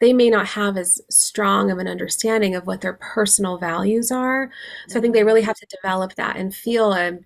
they 0.00 0.12
may 0.14 0.30
not 0.30 0.46
have 0.46 0.76
as 0.76 1.00
strong 1.10 1.70
of 1.70 1.78
an 1.78 1.86
understanding 1.86 2.54
of 2.54 2.66
what 2.66 2.80
their 2.80 2.94
personal 2.94 3.58
values 3.58 4.10
are. 4.10 4.50
So 4.88 4.98
I 4.98 5.02
think 5.02 5.12
they 5.12 5.20
mm-hmm. 5.20 5.26
really 5.26 5.42
have 5.42 5.56
to 5.56 5.66
develop 5.66 6.14
that 6.14 6.36
and 6.36 6.54
feel 6.54 6.94
a, 6.94 7.18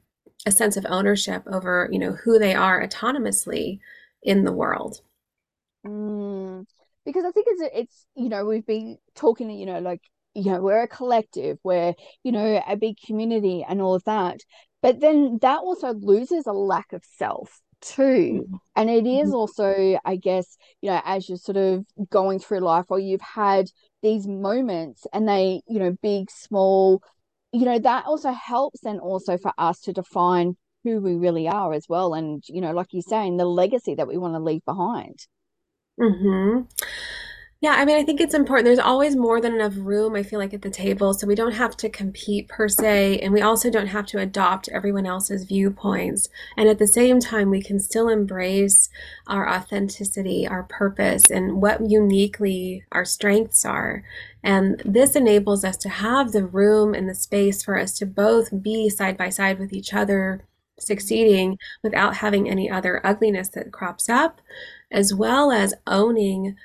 a 0.46 0.50
sense 0.50 0.76
of 0.76 0.86
ownership 0.88 1.42
over, 1.46 1.88
you 1.90 1.98
know, 1.98 2.12
who 2.12 2.38
they 2.38 2.54
are 2.54 2.86
autonomously 2.86 3.78
in 4.22 4.44
the 4.44 4.52
world. 4.52 5.00
Mm, 5.86 6.64
because 7.04 7.24
I 7.24 7.30
think 7.30 7.46
it's 7.50 7.62
it's 7.74 8.06
you 8.14 8.28
know 8.28 8.44
we've 8.44 8.66
been 8.66 8.96
talking 9.14 9.50
you 9.50 9.66
know 9.66 9.80
like 9.80 10.00
you 10.34 10.50
know 10.50 10.62
we're 10.62 10.82
a 10.82 10.88
collective 10.88 11.58
we're 11.62 11.92
you 12.22 12.32
know 12.32 12.62
a 12.66 12.74
big 12.74 12.96
community 13.06 13.64
and 13.68 13.82
all 13.82 13.94
of 13.94 14.02
that 14.04 14.40
but 14.80 15.00
then 15.00 15.38
that 15.42 15.58
also 15.58 15.92
loses 15.92 16.46
a 16.46 16.52
lack 16.52 16.94
of 16.94 17.04
self 17.18 17.60
too. 17.84 18.02
Mm-hmm. 18.42 18.56
And 18.76 18.90
it 18.90 19.06
is 19.06 19.28
mm-hmm. 19.28 19.34
also, 19.34 19.98
I 20.04 20.16
guess, 20.16 20.56
you 20.80 20.90
know, 20.90 21.00
as 21.04 21.28
you're 21.28 21.38
sort 21.38 21.56
of 21.56 21.84
going 22.10 22.38
through 22.38 22.60
life 22.60 22.86
or 22.88 22.98
you've 22.98 23.20
had 23.20 23.66
these 24.02 24.26
moments 24.26 25.06
and 25.12 25.28
they, 25.28 25.62
you 25.68 25.78
know, 25.78 25.96
big, 26.02 26.30
small, 26.30 27.02
you 27.54 27.64
know, 27.64 27.78
that 27.78 28.04
also 28.04 28.32
helps 28.32 28.84
and 28.84 28.98
also 28.98 29.38
for 29.38 29.52
us 29.56 29.80
to 29.82 29.92
define 29.92 30.56
who 30.82 31.00
we 31.00 31.14
really 31.14 31.46
are 31.46 31.72
as 31.72 31.86
well. 31.88 32.12
And, 32.12 32.42
you 32.48 32.60
know, 32.60 32.72
like 32.72 32.88
you're 32.90 33.02
saying, 33.02 33.36
the 33.36 33.44
legacy 33.44 33.94
that 33.94 34.08
we 34.08 34.18
want 34.18 34.34
to 34.34 34.40
leave 34.40 34.64
behind. 34.64 35.20
Mm-hmm. 36.00 36.62
Yeah, 37.60 37.76
I 37.78 37.86
mean, 37.86 37.96
I 37.96 38.02
think 38.02 38.20
it's 38.20 38.34
important. 38.34 38.66
There's 38.66 38.78
always 38.78 39.16
more 39.16 39.40
than 39.40 39.54
enough 39.54 39.72
room, 39.76 40.14
I 40.14 40.22
feel 40.22 40.38
like, 40.38 40.52
at 40.52 40.60
the 40.60 40.70
table. 40.70 41.14
So 41.14 41.26
we 41.26 41.34
don't 41.34 41.54
have 41.54 41.76
to 41.78 41.88
compete 41.88 42.46
per 42.48 42.68
se. 42.68 43.20
And 43.20 43.32
we 43.32 43.40
also 43.40 43.70
don't 43.70 43.86
have 43.86 44.04
to 44.06 44.18
adopt 44.18 44.68
everyone 44.68 45.06
else's 45.06 45.44
viewpoints. 45.44 46.28
And 46.58 46.68
at 46.68 46.78
the 46.78 46.86
same 46.86 47.20
time, 47.20 47.48
we 47.48 47.62
can 47.62 47.80
still 47.80 48.08
embrace 48.10 48.90
our 49.26 49.48
authenticity, 49.48 50.46
our 50.46 50.64
purpose, 50.64 51.30
and 51.30 51.62
what 51.62 51.88
uniquely 51.90 52.84
our 52.92 53.06
strengths 53.06 53.64
are. 53.64 54.04
And 54.42 54.82
this 54.84 55.16
enables 55.16 55.64
us 55.64 55.78
to 55.78 55.88
have 55.88 56.32
the 56.32 56.44
room 56.44 56.92
and 56.92 57.08
the 57.08 57.14
space 57.14 57.62
for 57.62 57.78
us 57.78 57.96
to 57.98 58.04
both 58.04 58.62
be 58.62 58.90
side 58.90 59.16
by 59.16 59.30
side 59.30 59.58
with 59.58 59.72
each 59.72 59.94
other, 59.94 60.44
succeeding 60.78 61.56
without 61.82 62.16
having 62.16 62.50
any 62.50 62.68
other 62.70 63.00
ugliness 63.06 63.48
that 63.50 63.72
crops 63.72 64.10
up, 64.10 64.42
as 64.90 65.14
well 65.14 65.50
as 65.50 65.72
owning 65.86 66.56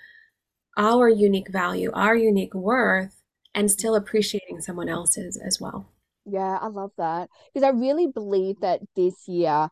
our 0.79 1.09
unique 1.09 1.51
value, 1.51 1.91
our 1.93 2.15
unique 2.15 2.55
worth, 2.55 3.21
and 3.53 3.69
still 3.69 3.95
appreciating 3.95 4.61
someone 4.61 4.89
else's 4.89 5.37
as 5.37 5.59
well. 5.59 5.85
Yeah, 6.25 6.57
I 6.61 6.67
love 6.67 6.91
that 6.97 7.29
because 7.53 7.65
I 7.65 7.77
really 7.77 8.07
believe 8.07 8.55
that 8.61 8.79
this 8.95 9.27
year, 9.27 9.67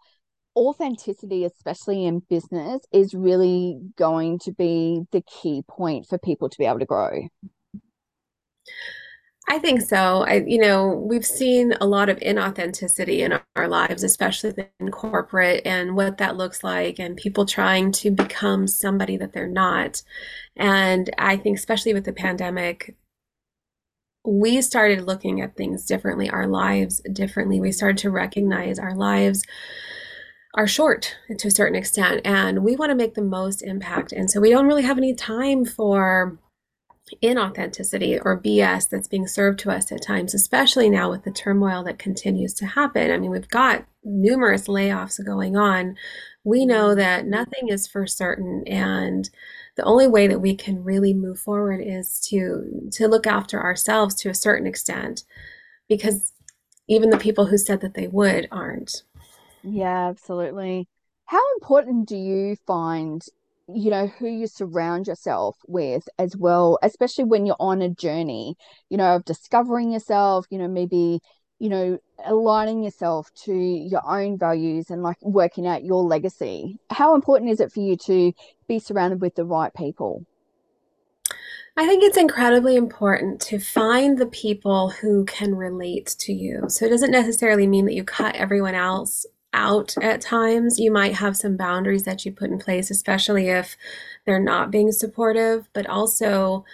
authenticity, 0.56 1.46
especially 1.46 2.06
in 2.06 2.20
business, 2.30 2.82
is 2.92 3.14
really 3.14 3.80
going 3.98 4.40
to 4.40 4.52
be 4.52 5.04
the 5.12 5.22
key 5.22 5.64
point 5.68 6.08
for 6.08 6.18
people 6.18 6.50
to 6.50 6.58
be 6.58 6.66
able 6.66 6.80
to 6.80 6.86
grow. 6.86 7.28
I 9.50 9.60
think 9.60 9.82
so. 9.82 10.26
I, 10.28 10.44
you 10.46 10.58
know, 10.58 10.90
we've 10.90 11.26
seen 11.26 11.74
a 11.80 11.88
lot 11.88 12.10
of 12.10 12.20
inauthenticity 12.20 13.20
in 13.20 13.40
our 13.56 13.68
lives, 13.70 14.04
especially 14.04 14.54
in 14.82 14.92
corporate, 14.92 15.62
and 15.66 15.96
what 15.96 16.18
that 16.18 16.36
looks 16.36 16.66
like, 16.66 17.00
and 17.00 17.16
people 17.16 17.46
trying 17.46 17.94
to 17.94 18.12
become 18.12 18.68
somebody 18.68 19.16
that 19.18 19.32
they're 19.32 19.48
not. 19.48 20.04
And 20.58 21.10
I 21.18 21.38
think, 21.38 21.58
especially 21.58 21.94
with 21.94 22.04
the 22.04 22.12
pandemic, 22.12 22.98
we 24.26 24.62
started 24.62 25.08
looking 25.08 25.40
at 25.40 25.56
things 25.56 25.86
differently, 25.86 26.30
our 26.30 26.48
lives 26.48 27.02
differently. 27.14 27.62
We 27.62 27.72
started 27.72 28.00
to 28.00 28.12
recognize 28.12 28.78
our 28.78 28.96
lives 28.96 29.44
are 30.56 30.68
short 30.68 31.16
to 31.38 31.48
a 31.48 31.52
certain 31.52 31.78
extent, 31.78 32.20
and 32.26 32.66
we 32.66 32.76
want 32.76 32.90
to 32.90 32.96
make 32.96 33.14
the 33.14 33.22
most 33.22 33.62
impact. 33.62 34.12
And 34.12 34.30
so 34.30 34.42
we 34.42 34.50
don't 34.50 34.68
really 34.68 34.84
have 34.84 34.98
any 34.98 35.16
time 35.16 35.64
for 35.64 36.38
inauthenticity 37.22 38.22
or 38.24 38.42
BS 38.42 38.90
that's 38.90 39.08
being 39.08 39.28
served 39.28 39.60
to 39.60 39.72
us 39.72 39.92
at 39.92 40.04
times, 40.04 40.34
especially 40.34 40.90
now 40.90 41.10
with 41.10 41.24
the 41.24 41.32
turmoil 41.32 41.84
that 41.84 42.00
continues 42.00 42.54
to 42.56 42.66
happen. 42.66 43.12
I 43.12 43.18
mean, 43.18 43.32
we've 43.32 43.48
got 43.48 43.86
numerous 44.04 44.68
layoffs 44.68 45.24
going 45.26 45.56
on. 45.56 45.96
We 46.44 46.66
know 46.66 46.96
that 46.96 47.26
nothing 47.26 47.70
is 47.70 47.88
for 47.88 48.08
certain 48.08 48.64
and 48.68 49.30
the 49.76 49.84
only 49.84 50.08
way 50.08 50.28
that 50.28 50.40
we 50.40 50.56
can 50.56 50.84
really 50.84 51.14
move 51.14 51.40
forward 51.40 51.82
is 51.82 52.20
to 52.30 52.90
to 52.94 53.08
look 53.08 53.28
after 53.28 53.62
ourselves 53.62 54.16
to 54.16 54.30
a 54.30 54.34
certain 54.34 54.66
extent 54.66 55.24
because 55.88 56.34
even 56.88 57.10
the 57.10 57.18
people 57.18 57.46
who 57.46 57.58
said 57.58 57.82
that 57.82 57.94
they 57.94 58.08
would 58.08 58.48
aren't. 58.52 59.04
Yeah, 59.64 60.10
absolutely. 60.10 60.88
How 61.26 61.42
important 61.56 62.08
do 62.08 62.16
you 62.16 62.56
find 62.66 63.22
you 63.74 63.90
know 63.90 64.08
who 64.08 64.28
you 64.28 64.48
surround 64.48 65.08
yourself 65.08 65.58
with 65.68 66.08
as 66.18 66.36
well 66.38 66.80
especially 66.84 67.26
when 67.26 67.46
you're 67.46 67.56
on 67.60 67.82
a 67.82 67.90
journey 67.90 68.56
you 68.90 68.98
know 68.98 69.16
of 69.16 69.26
discovering 69.26 69.92
yourself 69.92 70.46
you 70.50 70.58
know 70.58 70.68
maybe 70.68 71.20
you 71.60 71.70
know 71.70 71.98
aligning 72.26 72.84
yourself 72.84 73.30
to 73.34 73.54
your 73.54 74.02
own 74.08 74.38
values 74.38 74.90
and 74.90 75.04
like 75.04 75.18
working 75.22 75.68
out 75.68 75.84
your 75.84 76.04
legacy 76.04 76.80
how 76.90 77.14
important 77.14 77.52
is 77.52 77.60
it 77.60 77.72
for 77.72 77.82
you 77.82 77.98
to 77.98 78.32
be 78.68 78.80
surrounded 78.80 79.22
with 79.22 79.36
the 79.36 79.46
right 79.46 79.74
people 79.74 80.26
I 81.80 81.86
think 81.86 82.04
it's 82.04 82.18
incredibly 82.18 82.76
important 82.76 83.40
to 83.42 83.60
find 83.60 84.18
the 84.18 84.26
people 84.26 84.90
who 84.90 85.26
can 85.26 85.54
relate 85.54 86.16
to 86.22 86.34
you. 86.34 86.64
So 86.70 86.88
it 86.88 86.90
doesn't 86.90 87.12
necessarily 87.12 87.68
mean 87.68 87.86
that 87.86 87.94
you 87.94 88.04
cut 88.04 88.36
everyone 88.36 88.74
else 88.74 89.28
out 89.54 89.96
at 90.02 90.22
times. 90.22 90.80
You 90.80 90.92
might 90.92 91.16
have 91.16 91.38
some 91.38 91.58
boundaries 91.58 92.04
that 92.04 92.26
you 92.26 92.32
put 92.32 92.50
in 92.50 92.60
place, 92.60 92.92
especially 92.92 93.50
if 93.50 93.76
they're 94.26 94.40
not 94.40 94.72
being 94.72 94.92
supportive, 94.92 95.68
but 95.74 95.88
also 95.88 96.66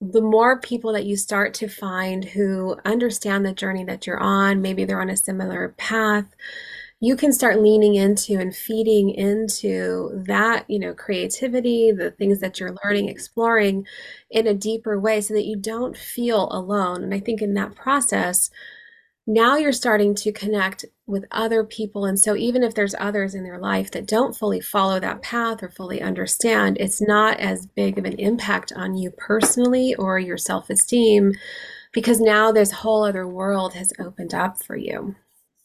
the 0.00 0.20
more 0.20 0.60
people 0.60 0.92
that 0.92 1.06
you 1.06 1.16
start 1.16 1.54
to 1.54 1.68
find 1.68 2.24
who 2.24 2.76
understand 2.84 3.44
the 3.46 3.52
journey 3.52 3.84
that 3.84 4.06
you're 4.06 4.20
on, 4.20 4.60
maybe 4.60 4.84
they're 4.84 5.00
on 5.00 5.10
a 5.10 5.16
similar 5.16 5.74
path, 5.78 6.26
you 7.00 7.16
can 7.16 7.32
start 7.32 7.60
leaning 7.60 7.94
into 7.94 8.34
and 8.34 8.54
feeding 8.54 9.10
into 9.10 10.10
that, 10.26 10.64
you 10.68 10.78
know, 10.78 10.94
creativity, 10.94 11.92
the 11.92 12.10
things 12.10 12.40
that 12.40 12.58
you're 12.58 12.76
learning, 12.84 13.08
exploring 13.08 13.86
in 14.30 14.46
a 14.46 14.54
deeper 14.54 14.98
way 14.98 15.20
so 15.20 15.34
that 15.34 15.44
you 15.44 15.56
don't 15.56 15.96
feel 15.96 16.48
alone. 16.50 17.02
And 17.02 17.12
I 17.12 17.20
think 17.20 17.42
in 17.42 17.54
that 17.54 17.74
process, 17.74 18.50
now 19.26 19.56
you're 19.56 19.72
starting 19.72 20.14
to 20.14 20.32
connect 20.32 20.84
with 21.06 21.24
other 21.30 21.64
people. 21.64 22.04
And 22.04 22.18
so, 22.18 22.36
even 22.36 22.62
if 22.62 22.74
there's 22.74 22.94
others 22.98 23.34
in 23.34 23.42
their 23.44 23.58
life 23.58 23.90
that 23.92 24.06
don't 24.06 24.36
fully 24.36 24.60
follow 24.60 25.00
that 25.00 25.22
path 25.22 25.62
or 25.62 25.68
fully 25.68 26.00
understand, 26.00 26.76
it's 26.78 27.00
not 27.00 27.38
as 27.40 27.66
big 27.66 27.98
of 27.98 28.04
an 28.04 28.18
impact 28.18 28.72
on 28.74 28.96
you 28.96 29.10
personally 29.10 29.94
or 29.96 30.18
your 30.18 30.38
self 30.38 30.70
esteem 30.70 31.32
because 31.92 32.20
now 32.20 32.52
this 32.52 32.70
whole 32.70 33.04
other 33.04 33.26
world 33.26 33.74
has 33.74 33.92
opened 33.98 34.34
up 34.34 34.62
for 34.62 34.76
you. 34.76 35.16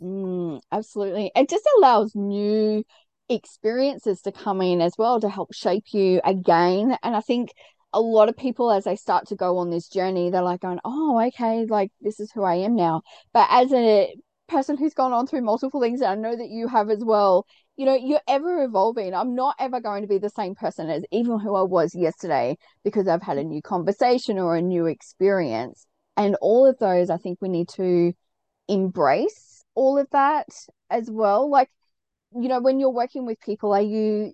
Mm, 0.02 0.62
absolutely. 0.72 1.32
It 1.36 1.50
just 1.50 1.68
allows 1.78 2.16
new 2.16 2.84
experiences 3.30 4.22
to 4.24 4.32
come 4.32 4.62
in 4.62 4.82
as 4.82 4.94
well 4.98 5.20
to 5.20 5.30
help 5.30 5.54
shape 5.54 5.94
you 5.94 6.20
again. 6.24 6.98
And 7.04 7.16
I 7.16 7.22
think 7.22 7.52
a 7.94 8.02
lot 8.02 8.30
of 8.30 8.38
people 8.38 8.72
as 8.72 8.86
they 8.86 8.96
start 8.96 9.28
to 9.28 9.36
go 9.36 9.58
on 9.58 9.70
this 9.70 9.88
journey 9.88 10.30
they're 10.30 10.42
like 10.42 10.62
going 10.62 10.80
oh 10.86 11.22
okay 11.28 11.66
like 11.66 11.92
this 12.02 12.20
is 12.20 12.32
who 12.32 12.44
i 12.44 12.56
am 12.56 12.76
now. 12.76 13.02
But 13.34 13.48
as 13.50 13.72
a 13.74 14.16
person 14.48 14.78
who's 14.78 14.94
gone 14.94 15.14
on 15.14 15.28
through 15.28 15.42
multiple 15.42 15.82
things 15.82 16.02
and 16.02 16.10
i 16.10 16.16
know 16.16 16.36
that 16.36 16.50
you 16.50 16.68
have 16.68 16.90
as 16.90 17.04
well 17.04 17.46
you 17.78 17.86
know 17.86 17.96
you're 17.96 18.22
ever 18.28 18.64
evolving. 18.64 19.14
I'm 19.14 19.34
not 19.34 19.56
ever 19.60 19.80
going 19.80 20.02
to 20.02 20.08
be 20.08 20.18
the 20.18 20.30
same 20.30 20.56
person 20.56 20.90
as 20.90 21.04
even 21.12 21.40
who 21.40 21.56
i 21.56 21.64
was 21.64 21.96
yesterday 21.96 22.58
because 22.84 23.08
i've 23.08 23.24
had 23.24 23.38
a 23.38 23.44
new 23.44 23.62
conversation 23.62 24.38
or 24.40 24.56
a 24.56 24.62
new 24.62 24.86
experience. 24.86 25.86
And 26.18 26.36
all 26.42 26.68
of 26.68 26.78
those 26.80 27.10
i 27.10 27.18
think 27.18 27.40
we 27.42 27.50
need 27.50 27.70
to 27.70 28.14
embrace 28.68 29.64
all 29.76 29.98
of 29.98 30.08
that 30.12 30.48
as 30.90 31.10
well. 31.10 31.50
Like 31.50 31.70
you 32.34 32.48
know 32.48 32.62
when 32.62 32.80
you're 32.80 32.90
working 32.90 33.26
with 33.26 33.40
people 33.42 33.74
are 33.74 33.82
you 33.82 34.34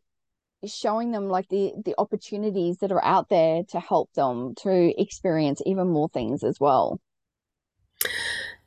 showing 0.66 1.12
them 1.12 1.30
like 1.30 1.48
the 1.50 1.74
the 1.86 1.96
opportunities 1.98 2.78
that 2.80 2.92
are 2.92 3.04
out 3.04 3.30
there 3.30 3.64
to 3.64 3.80
help 3.80 4.12
them 4.14 4.56
to 4.56 4.94
experience 5.00 5.62
even 5.66 5.88
more 5.88 6.10
things 6.10 6.44
as 6.44 6.60
well. 6.60 7.00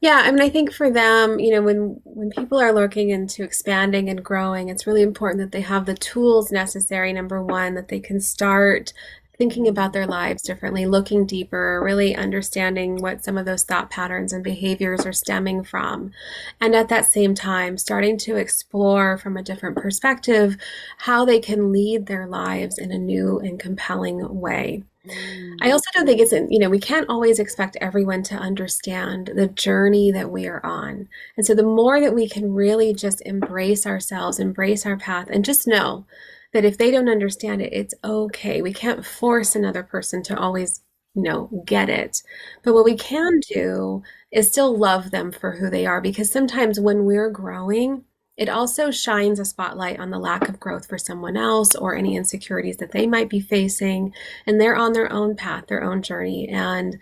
Yeah 0.00 0.22
i 0.24 0.30
mean 0.30 0.40
i 0.40 0.48
think 0.48 0.72
for 0.72 0.90
them 0.90 1.38
you 1.38 1.52
know 1.52 1.60
when 1.60 2.00
when 2.04 2.30
people 2.30 2.58
are 2.58 2.72
looking 2.72 3.10
into 3.10 3.44
expanding 3.44 4.08
and 4.08 4.24
growing 4.24 4.70
it's 4.70 4.86
really 4.86 5.02
important 5.02 5.40
that 5.40 5.52
they 5.52 5.60
have 5.60 5.84
the 5.84 5.94
tools 5.94 6.50
necessary 6.50 7.12
number 7.12 7.42
one 7.42 7.74
that 7.74 7.88
they 7.88 8.00
can 8.00 8.18
start 8.18 8.94
thinking 9.40 9.66
about 9.66 9.94
their 9.94 10.06
lives 10.06 10.42
differently, 10.42 10.84
looking 10.84 11.24
deeper, 11.24 11.80
really 11.82 12.14
understanding 12.14 12.96
what 12.96 13.24
some 13.24 13.38
of 13.38 13.46
those 13.46 13.64
thought 13.64 13.88
patterns 13.88 14.34
and 14.34 14.44
behaviors 14.44 15.06
are 15.06 15.14
stemming 15.14 15.64
from. 15.64 16.12
And 16.60 16.74
at 16.74 16.90
that 16.90 17.06
same 17.06 17.34
time, 17.34 17.78
starting 17.78 18.18
to 18.18 18.36
explore 18.36 19.16
from 19.16 19.38
a 19.38 19.42
different 19.42 19.78
perspective 19.78 20.58
how 20.98 21.24
they 21.24 21.40
can 21.40 21.72
lead 21.72 22.04
their 22.04 22.26
lives 22.26 22.76
in 22.76 22.92
a 22.92 22.98
new 22.98 23.38
and 23.38 23.58
compelling 23.58 24.38
way. 24.38 24.82
I 25.06 25.08
mm. 25.08 25.72
also 25.72 25.90
don't 25.94 26.04
think 26.04 26.20
it's, 26.20 26.32
you 26.32 26.58
know, 26.58 26.68
we 26.68 26.78
can't 26.78 27.08
always 27.08 27.38
expect 27.38 27.78
everyone 27.80 28.22
to 28.24 28.34
understand 28.34 29.30
the 29.34 29.46
journey 29.46 30.10
that 30.10 30.30
we 30.30 30.48
are 30.48 30.60
on. 30.66 31.08
And 31.38 31.46
so 31.46 31.54
the 31.54 31.62
more 31.62 31.98
that 31.98 32.14
we 32.14 32.28
can 32.28 32.52
really 32.52 32.92
just 32.92 33.22
embrace 33.24 33.86
ourselves, 33.86 34.38
embrace 34.38 34.84
our 34.84 34.98
path, 34.98 35.30
and 35.30 35.46
just 35.46 35.66
know 35.66 36.04
that 36.52 36.64
if 36.64 36.78
they 36.78 36.90
don't 36.90 37.08
understand 37.08 37.62
it, 37.62 37.72
it's 37.72 37.94
okay. 38.04 38.62
We 38.62 38.72
can't 38.72 39.04
force 39.04 39.54
another 39.54 39.82
person 39.82 40.22
to 40.24 40.38
always, 40.38 40.80
you 41.14 41.22
know, 41.22 41.64
get 41.64 41.88
it. 41.88 42.22
But 42.64 42.74
what 42.74 42.84
we 42.84 42.96
can 42.96 43.40
do 43.40 44.02
is 44.32 44.48
still 44.50 44.76
love 44.76 45.10
them 45.10 45.32
for 45.32 45.52
who 45.52 45.70
they 45.70 45.86
are 45.86 46.00
because 46.00 46.30
sometimes 46.30 46.80
when 46.80 47.04
we're 47.04 47.30
growing, 47.30 48.04
it 48.36 48.48
also 48.48 48.90
shines 48.90 49.38
a 49.38 49.44
spotlight 49.44 50.00
on 50.00 50.10
the 50.10 50.18
lack 50.18 50.48
of 50.48 50.58
growth 50.58 50.86
for 50.86 50.98
someone 50.98 51.36
else 51.36 51.74
or 51.74 51.94
any 51.94 52.16
insecurities 52.16 52.78
that 52.78 52.92
they 52.92 53.06
might 53.06 53.28
be 53.28 53.40
facing. 53.40 54.14
And 54.46 54.60
they're 54.60 54.76
on 54.76 54.92
their 54.92 55.12
own 55.12 55.36
path, 55.36 55.66
their 55.66 55.84
own 55.84 56.02
journey. 56.02 56.48
And 56.48 56.98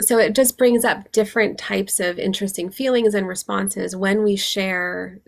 so 0.00 0.18
it 0.18 0.34
just 0.34 0.56
brings 0.56 0.84
up 0.84 1.12
different 1.12 1.58
types 1.58 2.00
of 2.00 2.18
interesting 2.18 2.70
feelings 2.70 3.14
and 3.14 3.28
responses 3.28 3.94
when 3.94 4.22
we 4.22 4.36
share 4.36 5.20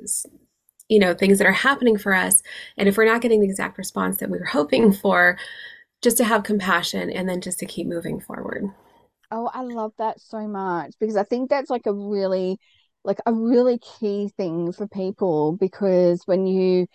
you 0.94 1.00
know 1.00 1.12
things 1.12 1.38
that 1.38 1.46
are 1.46 1.52
happening 1.52 1.98
for 1.98 2.14
us. 2.14 2.40
And 2.76 2.88
if 2.88 2.96
we're 2.96 3.12
not 3.12 3.20
getting 3.20 3.40
the 3.40 3.48
exact 3.48 3.78
response 3.78 4.18
that 4.18 4.30
we 4.30 4.38
were 4.38 4.44
hoping 4.44 4.92
for 4.92 5.36
just 6.02 6.16
to 6.18 6.24
have 6.24 6.44
compassion 6.44 7.10
and 7.10 7.28
then 7.28 7.40
just 7.40 7.58
to 7.58 7.66
keep 7.66 7.88
moving 7.88 8.20
forward. 8.20 8.64
Oh 9.30 9.50
i 9.52 9.62
love 9.62 9.92
that 9.98 10.20
so 10.20 10.46
much 10.46 10.92
because 11.00 11.16
i 11.16 11.24
think 11.24 11.50
that's 11.50 11.70
like 11.70 11.86
a 11.86 11.92
really 11.92 12.58
like 13.04 13.18
a 13.26 13.32
really 13.32 13.78
key 13.78 14.30
thing 14.36 14.72
for 14.72 14.86
people 14.86 15.56
because 15.58 16.22
when 16.26 16.46
you 16.46 16.86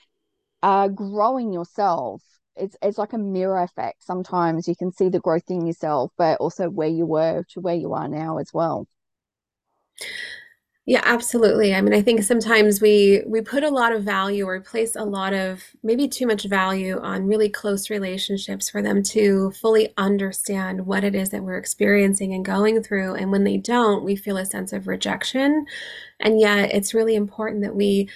are 0.64 0.88
growing 0.88 1.52
yourself 1.52 2.22
it's 2.56 2.76
it's 2.82 2.98
like 2.98 3.14
a 3.14 3.18
mirror 3.18 3.62
effect. 3.64 4.04
Sometimes 4.04 4.68
you 4.68 4.76
can 4.76 4.92
see 4.92 5.10
the 5.10 5.20
growth 5.20 5.50
in 5.50 5.66
yourself 5.66 6.12
but 6.18 6.40
also 6.40 6.70
where 6.70 6.88
you 6.88 7.06
were 7.06 7.44
to 7.50 7.60
where 7.60 7.76
you 7.76 7.94
are 7.94 8.08
now 8.08 8.38
as 8.38 8.52
well 8.54 8.88
yeah, 10.90 11.04
absolutely. 11.06 11.76
I 11.76 11.82
mean, 11.82 11.94
I 11.94 12.02
think 12.02 12.24
sometimes 12.24 12.82
we 12.82 13.22
we 13.28 13.42
put 13.42 13.64
a 13.64 13.70
lot 13.70 13.92
of 13.92 14.02
value 14.02 14.46
or 14.48 14.60
place 14.60 14.96
a 14.96 15.04
lot 15.04 15.36
of 15.36 15.64
maybe 15.84 16.08
too 16.08 16.26
much 16.26 16.46
value 16.46 17.00
on 17.00 17.28
really 17.28 17.48
close 17.48 17.92
relationships 17.92 18.72
for 18.72 18.82
them 18.82 19.04
to 19.04 19.52
fully 19.52 19.94
understand 19.98 20.88
what 20.88 21.04
it 21.04 21.14
is 21.14 21.30
that 21.30 21.44
we're 21.44 21.60
experiencing 21.60 22.34
and 22.34 22.44
going 22.44 22.82
through. 22.82 23.14
And 23.14 23.32
when 23.32 23.44
they 23.44 23.58
don't, 23.58 24.04
we 24.04 24.16
feel 24.16 24.38
a 24.38 24.48
sense 24.48 24.74
of 24.74 24.88
rejection. 24.88 25.68
And 26.20 26.40
yet, 26.40 26.74
it's 26.74 26.96
really 26.96 27.14
important 27.14 27.62
that 27.62 27.76
we 27.76 28.10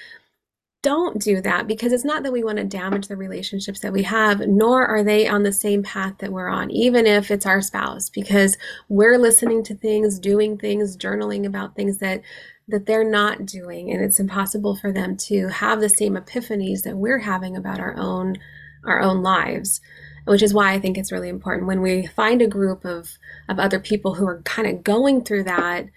don't 0.81 1.21
do 1.21 1.41
that 1.41 1.65
because 1.65 1.93
it's 1.93 2.03
not 2.03 2.23
that 2.23 2.33
we 2.33 2.43
want 2.43 2.57
to 2.57 2.63
damage 2.65 3.07
the 3.07 3.15
relationships 3.15 3.79
that 3.79 3.93
we 3.93 4.03
have, 4.03 4.41
nor 4.41 4.85
are 4.85 5.03
they 5.03 5.27
on 5.27 5.43
the 5.43 5.53
same 5.53 5.81
path 5.81 6.15
that 6.17 6.31
we're 6.31 6.49
on, 6.49 6.69
even 6.71 7.05
if 7.05 7.31
it's 7.31 7.45
our 7.45 7.61
spouse, 7.61 8.09
because 8.09 8.57
we're 8.89 9.17
listening 9.17 9.63
to 9.63 9.75
things, 9.75 10.19
doing 10.19 10.57
things, 10.57 10.97
journaling 10.97 11.45
about 11.45 11.75
things 11.75 11.99
that 11.99 12.21
that 12.67 12.85
they're 12.85 13.09
not 13.09 13.45
doing 13.45 13.91
and 13.91 14.03
it's 14.03 14.19
impossible 14.19 14.75
for 14.75 14.91
them 14.91 15.17
to 15.17 15.47
have 15.49 15.79
the 15.79 15.89
same 15.89 16.15
epiphanies 16.15 16.83
that 16.83 16.97
we're 16.97 17.19
having 17.19 17.57
about 17.57 17.79
our 17.79 17.95
own 17.97 18.37
our 18.85 19.01
own 19.01 19.21
lives 19.21 19.81
which 20.25 20.41
is 20.41 20.53
why 20.53 20.71
I 20.71 20.79
think 20.79 20.97
it's 20.97 21.11
really 21.11 21.27
important 21.27 21.67
when 21.67 21.81
we 21.81 22.07
find 22.07 22.41
a 22.41 22.47
group 22.47 22.85
of 22.85 23.17
of 23.49 23.59
other 23.59 23.79
people 23.79 24.13
who 24.13 24.25
are 24.25 24.41
kind 24.43 24.67
of 24.67 24.83
going 24.83 25.23
through 25.23 25.43
that 25.43 25.87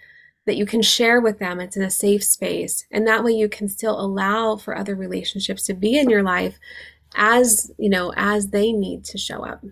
that 0.47 0.57
you 0.57 0.67
can 0.67 0.83
share 0.83 1.21
with 1.21 1.39
them 1.39 1.61
it's 1.61 1.77
in 1.77 1.83
a 1.83 1.91
safe 1.91 2.25
space 2.25 2.87
and 2.91 3.07
that 3.07 3.23
way 3.23 3.33
you 3.33 3.49
can 3.49 3.69
still 3.69 3.99
allow 4.01 4.57
for 4.57 4.77
other 4.77 4.95
relationships 4.95 5.65
to 5.65 5.75
be 5.75 5.99
in 5.99 6.11
your 6.11 6.23
life 6.23 6.59
as 7.15 7.71
you 7.79 7.89
know 7.89 8.13
as 8.17 8.49
they 8.49 8.73
need 8.73 9.05
to 9.05 9.19
show 9.19 9.45
up. 9.45 9.65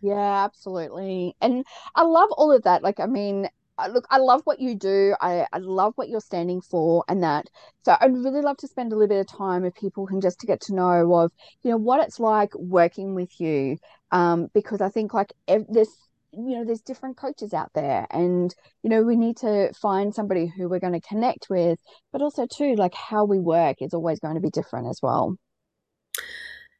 Yeah 0.00 0.44
absolutely 0.44 1.36
and 1.40 1.64
i 1.94 2.02
love 2.02 2.30
all 2.32 2.50
of 2.50 2.62
that 2.62 2.82
like 2.82 2.98
i 2.98 3.06
mean 3.06 3.48
look, 3.88 4.06
I 4.10 4.18
love 4.18 4.42
what 4.44 4.60
you 4.60 4.74
do. 4.74 5.14
I, 5.20 5.46
I 5.52 5.58
love 5.58 5.94
what 5.96 6.08
you're 6.08 6.20
standing 6.20 6.60
for 6.60 7.04
and 7.08 7.22
that. 7.22 7.48
So 7.84 7.96
I'd 8.00 8.12
really 8.12 8.42
love 8.42 8.56
to 8.58 8.68
spend 8.68 8.92
a 8.92 8.96
little 8.96 9.08
bit 9.08 9.20
of 9.20 9.26
time 9.38 9.64
if 9.64 9.74
people 9.74 10.06
can 10.06 10.20
just 10.20 10.40
to 10.40 10.46
get 10.46 10.60
to 10.62 10.74
know 10.74 11.14
of, 11.14 11.32
you 11.62 11.70
know, 11.70 11.76
what 11.76 12.04
it's 12.06 12.20
like 12.20 12.54
working 12.54 13.14
with 13.14 13.40
you. 13.40 13.78
Um, 14.10 14.48
because 14.54 14.80
I 14.80 14.88
think 14.90 15.14
like 15.14 15.32
ev- 15.48 15.66
there's, 15.68 15.94
you 16.32 16.56
know, 16.56 16.64
there's 16.64 16.82
different 16.82 17.16
coaches 17.16 17.54
out 17.54 17.70
there 17.74 18.06
and, 18.10 18.54
you 18.82 18.90
know, 18.90 19.02
we 19.02 19.16
need 19.16 19.38
to 19.38 19.72
find 19.80 20.14
somebody 20.14 20.46
who 20.46 20.68
we're 20.68 20.78
going 20.80 20.92
to 20.98 21.00
connect 21.00 21.48
with, 21.50 21.78
but 22.12 22.22
also 22.22 22.46
too, 22.46 22.74
like 22.74 22.94
how 22.94 23.24
we 23.24 23.38
work 23.38 23.78
is 23.80 23.94
always 23.94 24.20
going 24.20 24.34
to 24.34 24.40
be 24.40 24.50
different 24.50 24.88
as 24.88 25.00
well. 25.02 25.36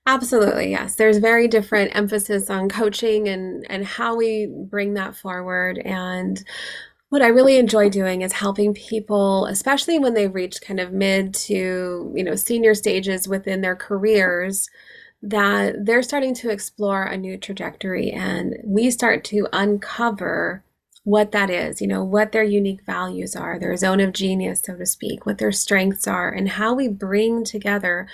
Absolutely, 0.06 0.70
yes. 0.70 0.96
There's 0.96 1.18
very 1.18 1.46
different 1.46 1.94
emphasis 1.94 2.50
on 2.50 2.68
coaching 2.68 3.28
and 3.28 3.64
and 3.70 3.84
how 3.84 4.16
we 4.16 4.46
bring 4.46 4.94
that 4.94 5.14
forward. 5.14 5.78
And 5.78 6.42
what 7.10 7.22
I 7.22 7.28
really 7.28 7.56
enjoy 7.58 7.90
doing 7.90 8.22
is 8.22 8.32
helping 8.32 8.74
people, 8.74 9.46
especially 9.46 9.98
when 9.98 10.14
they've 10.14 10.34
reached 10.34 10.62
kind 10.62 10.80
of 10.80 10.92
mid 10.92 11.34
to, 11.34 12.12
you 12.16 12.24
know, 12.24 12.34
senior 12.36 12.74
stages 12.74 13.28
within 13.28 13.60
their 13.62 13.76
careers, 13.76 14.68
that 15.22 15.86
they're 15.86 16.02
starting 16.02 16.34
to 16.36 16.50
explore 16.50 17.04
a 17.04 17.16
new 17.18 17.38
trajectory 17.38 18.10
and 18.12 18.56
we 18.64 18.90
start 18.90 19.24
to 19.24 19.48
uncover 19.52 20.64
what 21.04 21.32
that 21.32 21.50
is, 21.50 21.80
you 21.82 21.86
know, 21.88 22.04
what 22.04 22.32
their 22.32 22.44
unique 22.44 22.84
values 22.86 23.36
are, 23.36 23.58
their 23.58 23.76
zone 23.76 24.00
of 24.00 24.12
genius, 24.12 24.62
so 24.64 24.76
to 24.76 24.86
speak, 24.86 25.26
what 25.26 25.38
their 25.38 25.52
strengths 25.52 26.06
are, 26.08 26.30
and 26.30 26.48
how 26.50 26.74
we 26.74 26.88
bring 26.88 27.44
together 27.44 28.06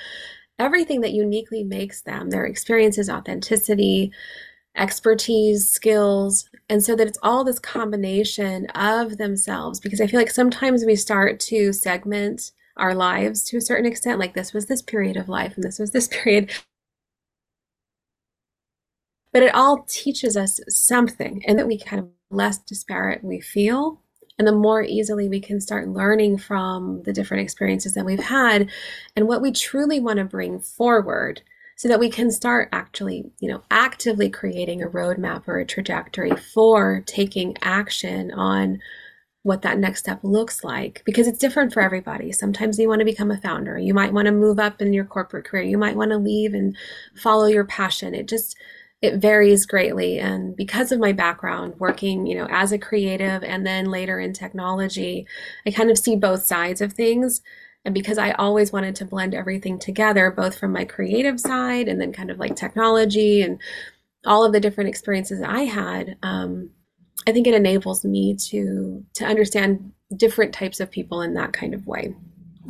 everything 0.59 1.01
that 1.03 1.13
uniquely 1.13 1.65
makes 1.65 2.03
them 2.03 2.31
their 2.31 2.45
experiences, 2.47 3.09
authenticity, 3.09 4.13
expertise, 4.77 5.69
skills. 5.69 6.49
And 6.69 6.83
so 6.85 6.95
that 6.97 7.07
it's 7.07 7.19
all 7.23 7.45
this 7.45 7.59
combination 7.59 8.67
of 8.75 9.19
themselves. 9.19 9.81
Because 9.81 10.01
I 10.01 10.07
feel 10.07 10.21
like 10.21 10.31
sometimes 10.31 10.85
we 10.85 10.97
start 10.97 11.41
to 11.41 11.73
segment 11.73 12.53
our 12.77 12.95
lives 12.95 13.43
to 13.45 13.57
a 13.57 13.61
certain 13.61 13.87
extent, 13.87 14.19
like 14.21 14.35
this 14.35 14.53
was 14.53 14.67
this 14.67 14.83
period 14.83 15.17
of 15.17 15.29
life 15.29 15.55
and 15.57 15.65
this 15.65 15.79
was 15.79 15.91
this 15.91 16.09
period. 16.13 16.51
But 19.33 19.43
it 19.43 19.55
all 19.55 19.85
teaches 19.89 20.37
us 20.37 20.61
something, 20.69 21.45
and 21.47 21.59
that 21.59 21.67
we 21.67 21.79
kind 21.79 22.01
of 22.01 22.09
less 22.31 22.59
disparate 22.59 23.23
we 23.23 23.41
feel 23.41 24.03
and 24.39 24.47
the 24.47 24.53
more 24.53 24.83
easily 24.83 25.29
we 25.29 25.41
can 25.41 25.61
start 25.61 25.89
learning 25.89 26.39
from 26.39 27.03
the 27.03 27.13
different 27.13 27.43
experiences 27.43 27.95
that 27.95 28.05
we've 28.05 28.19
had 28.19 28.71
and 29.17 29.27
what 29.27 29.43
we 29.43 29.53
truly 29.53 30.01
want 30.01 30.19
to 30.19 30.25
bring 30.25 30.61
forward 30.61 31.43
so 31.77 31.89
that 31.89 32.01
we 32.01 32.11
can 32.11 32.31
start 32.31 32.69
actually, 32.73 33.31
you 33.39 33.49
know, 33.49 33.63
actively 33.71 34.29
creating 34.29 34.83
a 34.83 34.89
roadmap 34.89 35.47
or 35.47 35.59
a 35.59 35.67
trajectory 35.67 36.35
for 36.35 37.05
taking 37.07 37.57
action 37.63 38.33
on 38.33 38.81
what 39.43 39.63
that 39.63 39.79
next 39.79 40.01
step 40.01 40.19
looks 40.23 40.65
like 40.65 41.03
because 41.07 41.29
it's 41.29 41.39
different 41.39 41.73
for 41.73 41.81
everybody. 41.81 42.33
Sometimes 42.33 42.79
you 42.79 42.89
want 42.89 42.99
to 42.99 43.05
become 43.05 43.31
a 43.31 43.39
founder. 43.39 43.79
You 43.79 43.95
might 43.95 44.13
want 44.13 44.27
to 44.27 44.33
move 44.33 44.59
up 44.59 44.83
in 44.83 44.93
your 44.93 45.05
corporate 45.05 45.47
career. 45.47 45.63
You 45.63 45.79
might 45.79 45.97
want 45.97 46.11
to 46.11 46.19
leave 46.19 46.53
and 46.53 46.77
follow 47.15 47.47
your 47.47 47.65
passion. 47.65 48.15
It 48.15 48.29
just 48.29 48.57
it 49.01 49.17
varies 49.19 49.65
greatly 49.65 50.19
and 50.19 50.57
because 50.57 50.91
of 50.91 50.99
my 50.99 51.13
background 51.13 51.75
working 51.79 52.27
you 52.27 52.35
know 52.35 52.49
as 52.51 52.73
a 52.73 52.79
creative 52.79 53.45
and 53.45 53.67
then 53.67 53.87
later 53.87 54.19
in 54.19 54.33
technology 54.33 55.27
i 55.67 55.71
kind 55.71 55.91
of 55.91 55.99
see 55.99 56.17
both 56.17 56.45
sides 56.45 56.81
of 56.81 56.93
things 56.93 57.41
and 57.85 57.95
because 57.95 58.19
i 58.19 58.33
always 58.33 58.73
wanted 58.73 58.97
to 58.97 59.05
blend 59.05 59.35
everything 59.35 59.79
together 59.79 60.31
both 60.31 60.59
from 60.59 60.73
my 60.73 60.85
creative 60.85 61.39
side 61.39 61.87
and 61.87 62.01
then 62.01 62.13
kind 62.13 62.31
of 62.31 62.39
like 62.39 62.57
technology 62.57 63.41
and 63.43 63.61
all 64.25 64.45
of 64.45 64.53
the 64.53 64.61
different 64.61 64.89
experiences 64.89 65.43
I 65.43 65.63
had, 65.63 66.17
um, 66.23 66.71
I 67.27 67.33
think 67.33 67.47
it 67.47 67.55
enables 67.55 68.05
me 68.05 68.37
to 68.51 69.05
to 69.15 69.25
understand 69.25 69.93
different 70.17 70.55
types 70.55 70.81
of 70.81 70.91
people 70.91 71.23
in 71.23 71.35
that 71.35 71.53
kind 71.53 71.75
of 71.75 71.87
way. 71.87 72.15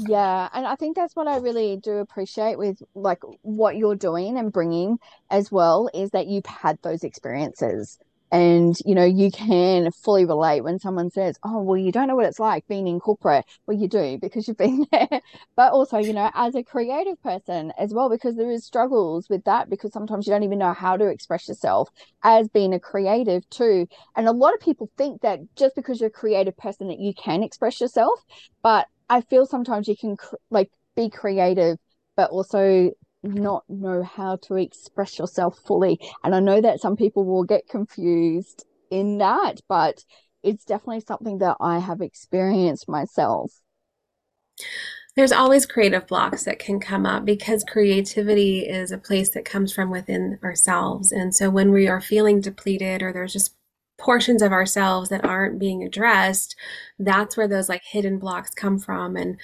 Yeah, 0.01 0.49
and 0.53 0.65
I 0.65 0.77
think 0.77 0.95
that's 0.95 1.17
what 1.17 1.27
I 1.27 1.39
really 1.39 1.77
do 1.83 1.95
appreciate 1.97 2.57
with 2.57 2.79
like 2.95 3.19
what 3.43 3.77
you're 3.77 3.97
doing 3.97 4.39
and 4.39 4.53
bringing 4.53 4.99
as 5.29 5.51
well 5.51 5.91
is 5.93 6.11
that 6.11 6.29
you've 6.29 6.47
had 6.47 6.79
those 6.83 7.03
experiences. 7.03 7.99
And 8.31 8.77
you 8.85 8.95
know 8.95 9.07
you 9.07 9.31
can 9.31 9.91
fully 9.91 10.27
relate 10.27 10.61
when 10.61 10.79
someone 10.79 11.11
says 11.11 11.37
oh 11.43 11.63
well 11.63 11.79
you 11.79 11.91
don't 11.91 12.09
know 12.09 12.15
what 12.15 12.27
it's 12.27 12.39
like 12.39 12.67
being 12.69 12.87
in 12.87 13.01
corporate. 13.01 13.45
Well 13.67 13.77
you 13.79 13.89
do 13.89 14.19
because 14.21 14.47
you've 14.47 14.59
been 14.59 14.87
there. 14.93 15.09
But 15.57 15.73
also 15.73 15.99
you 15.99 16.13
know 16.13 16.31
as 16.35 16.55
a 16.55 16.63
creative 16.63 17.21
person 17.23 17.73
as 17.79 17.93
well 17.95 18.11
because 18.11 18.37
there 18.37 18.51
is 18.51 18.67
struggles 18.67 19.29
with 19.31 19.45
that 19.45 19.71
because 19.71 19.93
sometimes 19.95 20.27
you 20.27 20.33
don't 20.33 20.43
even 20.43 20.59
know 20.59 20.75
how 20.75 20.97
to 20.99 21.07
express 21.09 21.49
yourself 21.49 21.89
as 22.23 22.49
being 22.51 22.75
a 22.75 22.79
creative 22.81 23.49
too. 23.49 23.89
And 24.15 24.29
a 24.29 24.33
lot 24.33 24.53
of 24.55 24.61
people 24.61 24.91
think 24.99 25.23
that 25.23 25.41
just 25.57 25.75
because 25.75 25.99
you're 26.01 26.09
a 26.09 26.13
creative 26.13 26.57
person 26.59 26.89
that 26.89 27.01
you 27.01 27.15
can 27.15 27.43
express 27.43 27.81
yourself 27.81 28.21
but 28.63 28.87
I 29.09 29.21
feel 29.23 29.47
sometimes 29.47 29.89
you 29.89 29.97
can 29.97 30.17
cr- 30.17 30.37
like 30.51 30.71
be 30.97 31.11
creative, 31.11 31.79
but 32.17 32.31
also 32.31 32.91
not 33.23 33.65
know 33.69 34.03
how 34.03 34.37
to 34.37 34.57
express 34.57 35.19
yourself 35.19 35.59
fully. 35.67 35.99
And 36.23 36.35
I 36.35 36.41
know 36.41 36.61
that 36.61 36.81
some 36.81 36.97
people 36.97 37.25
will 37.25 37.45
get 37.45 37.69
confused 37.69 38.65
in 38.91 39.19
that, 39.19 39.61
but 39.69 40.05
it's 40.43 40.65
definitely 40.65 41.01
something 41.01 41.39
that 41.39 41.57
I 41.61 41.79
have 41.79 42.01
experienced 42.01 42.89
myself. 42.89 43.53
There's 45.17 45.33
always 45.33 45.67
creative 45.67 46.07
blocks 46.07 46.45
that 46.45 46.61
can 46.61 46.79
come 46.79 47.05
up 47.05 47.25
because 47.25 47.65
creativity 47.65 48.61
is 48.61 48.93
a 48.93 48.99
place 48.99 49.31
that 49.31 49.45
comes 49.45 49.73
from 49.73 49.91
within 49.91 50.39
ourselves. 50.45 51.11
And 51.11 51.35
so 51.35 51.51
when 51.51 51.73
we 51.73 51.89
are 51.89 52.01
feeling 52.01 52.41
depleted 52.41 53.03
or 53.03 53.13
there's 53.13 53.33
just 53.33 53.58
portions 53.99 54.43
of 54.43 54.53
ourselves 54.53 55.11
that 55.11 55.25
aren't 55.25 55.59
being 55.59 55.83
addressed 55.83 56.57
that's 56.99 57.37
where 57.37 57.49
those 57.49 57.69
like 57.69 57.83
hidden 57.85 58.19
blocks 58.19 58.51
come 58.51 58.79
from. 58.79 59.17
And 59.17 59.37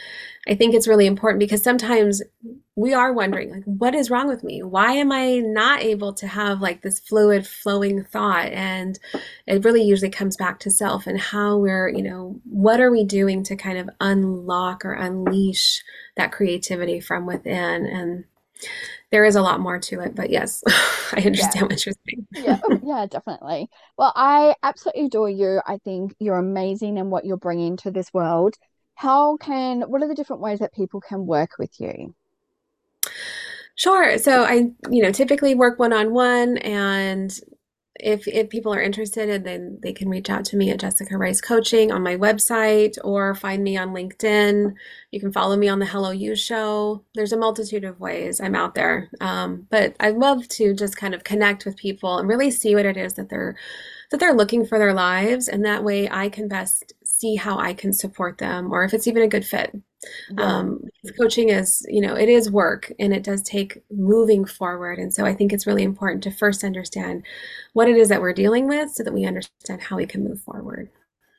i 0.49 0.55
think 0.55 0.75
it's 0.75 0.89
really 0.89 1.07
important 1.07 1.41
because 1.41 1.63
sometimes 1.63 2.23
we 2.77 2.93
are 2.93 3.13
wondering 3.13 3.51
like 3.51 3.65
what 3.65 3.95
is 3.95 4.11
wrong 4.11 4.29
with 4.29 4.43
me? 4.43 4.63
Why 4.63 4.93
am 4.93 5.13
i 5.13 5.39
not 5.39 5.83
able 5.83 6.13
to 6.15 6.27
have 6.27 6.61
like 6.61 6.83
this 6.83 6.99
fluid 6.99 7.47
flowing 7.47 8.05
thought? 8.05 8.47
And 8.47 8.99
it 9.47 9.65
really 9.65 9.83
usually 9.83 10.11
comes 10.11 10.37
back 10.37 10.59
to 10.61 10.71
self 10.71 11.07
and 11.07 11.19
how 11.19 11.59
we're 11.59 11.89
you 11.89 12.03
know 12.03 12.41
what 12.45 12.81
are 12.81 12.91
we 12.91 13.05
doing 13.05 13.43
to 13.45 13.57
kind 13.57 13.79
of 13.79 13.91
unlock 14.01 14.85
or 14.85 14.93
unleash 14.95 15.83
that 16.17 16.33
creativity 16.33 17.01
from 17.01 17.27
within? 17.27 17.87
And 17.87 18.25
there 19.11 19.25
is 19.25 19.37
a 19.37 19.43
lot 19.43 19.61
more 19.61 19.79
to 19.79 20.01
it, 20.01 20.15
but 20.15 20.31
yes, 20.31 20.63
I 21.13 21.23
understand 21.25 21.55
yeah. 21.57 21.63
what 21.63 21.87
you're 21.87 21.95
saying. 22.09 22.27
yeah, 22.33 22.61
oh, 22.65 22.81
yeah, 22.85 23.07
definitely. 23.07 23.69
Well, 23.97 24.13
I 24.17 24.55
absolutely 24.63 25.07
adore 25.07 25.31
you. 25.31 25.61
I 25.67 25.79
think 25.79 26.15
you're 26.19 26.39
amazing 26.39 26.99
and 26.99 27.11
what 27.11 27.25
you're 27.25 27.37
bringing 27.37 27.77
to 27.79 27.91
this 27.91 28.13
world. 28.13 28.57
How 28.97 29.37
can, 29.37 29.83
what 29.83 30.03
are 30.03 30.09
the 30.09 30.15
different 30.15 30.43
ways 30.43 30.61
that 30.61 30.75
people 30.75 31.01
can 31.01 31.27
work 31.27 31.51
with 31.59 31.81
you? 31.81 32.15
Sure. 33.77 34.19
So 34.19 34.45
I, 34.45 34.71
you 34.91 35.03
know, 35.03 35.11
typically 35.11 35.55
work 35.55 35.79
one 35.79 35.93
on 35.93 36.13
one 36.13 36.59
and 36.59 37.37
if 37.97 38.27
if 38.27 38.51
people 38.51 38.75
are 38.75 38.83
interested, 38.83 39.29
and 39.29 39.45
then 39.45 39.79
they 39.83 39.93
can 39.93 40.09
reach 40.09 40.31
out 40.31 40.45
to 40.47 40.57
me 40.57 40.71
at 40.71 40.81
Jessica 40.81 41.17
Rice 41.17 41.41
Coaching 41.41 41.93
on 41.93 42.03
my 42.03 42.17
website 42.17 42.99
or 43.05 43.35
find 43.35 43.63
me 43.63 43.77
on 43.77 43.95
LinkedIn. 43.95 44.75
You 45.11 45.21
can 45.21 45.33
follow 45.33 45.57
me 45.57 45.69
on 45.69 45.79
the 45.79 45.87
Hello 45.87 46.11
You 46.11 46.35
Show. 46.35 47.05
There's 47.15 47.33
a 47.33 47.37
multitude 47.37 47.85
of 47.85 48.01
ways 48.01 48.41
I'm 48.41 48.57
out 48.57 48.75
there, 48.75 49.11
um, 49.21 49.67
but 49.71 49.95
I 50.01 50.11
love 50.11 50.49
to 50.49 50.75
just 50.75 50.97
kind 50.97 51.15
of 51.15 51.25
connect 51.25 51.65
with 51.65 51.77
people 51.77 52.19
and 52.19 52.29
really 52.29 52.51
see 52.51 52.75
what 52.75 52.87
it 52.87 52.97
is 52.97 53.15
that 53.15 53.29
they're 53.29 53.57
that 54.11 54.21
they're 54.21 54.35
looking 54.35 54.67
for 54.67 54.79
their 54.79 54.95
lives, 54.95 55.49
and 55.49 55.65
that 55.65 55.85
way 55.85 56.09
I 56.11 56.29
can 56.29 56.49
best 56.49 56.93
see 57.05 57.37
how 57.37 57.59
I 57.59 57.75
can 57.75 57.93
support 57.93 58.39
them 58.39 58.73
or 58.73 58.85
if 58.85 58.93
it's 58.93 59.07
even 59.07 59.23
a 59.23 59.29
good 59.29 59.47
fit. 59.47 59.75
Um, 60.39 60.81
coaching 61.19 61.49
is, 61.49 61.85
you 61.89 62.01
know, 62.01 62.15
it 62.15 62.29
is 62.29 62.51
work 62.51 62.93
and 62.99 63.13
it 63.13 63.23
does 63.23 63.43
take 63.43 63.83
moving 63.91 64.45
forward. 64.45 64.99
And 64.99 65.13
so 65.13 65.25
I 65.25 65.35
think 65.35 65.53
it's 65.53 65.67
really 65.67 65.83
important 65.83 66.23
to 66.25 66.31
first 66.31 66.65
understand 66.65 67.25
what 67.73 67.89
it 67.89 67.97
is 67.97 68.09
that 68.09 68.21
we're 68.21 68.33
dealing 68.33 68.69
with 68.69 68.91
so 68.91 69.03
that 69.03 69.15
we 69.15 69.25
understand 69.25 69.83
how 69.83 69.97
we 69.97 70.07
can 70.07 70.25
move 70.25 70.41
forward. 70.43 70.89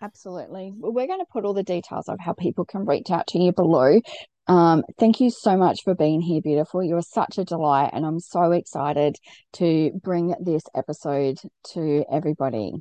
Absolutely. 0.01 0.73
Well, 0.75 0.91
we're 0.91 1.07
going 1.07 1.19
to 1.19 1.25
put 1.31 1.45
all 1.45 1.53
the 1.53 1.63
details 1.63 2.09
of 2.09 2.19
how 2.19 2.33
people 2.33 2.65
can 2.65 2.85
reach 2.85 3.09
out 3.09 3.27
to 3.27 3.39
you 3.39 3.51
below. 3.51 3.99
Um, 4.47 4.83
thank 4.99 5.19
you 5.19 5.29
so 5.31 5.57
much 5.57 5.83
for 5.83 5.95
being 5.95 6.21
here, 6.21 6.41
beautiful. 6.41 6.83
You're 6.83 7.01
such 7.01 7.37
a 7.37 7.45
delight, 7.45 7.91
and 7.93 8.05
I'm 8.05 8.19
so 8.19 8.51
excited 8.51 9.15
to 9.53 9.91
bring 10.03 10.35
this 10.39 10.63
episode 10.75 11.39
to 11.73 12.05
everybody. 12.11 12.73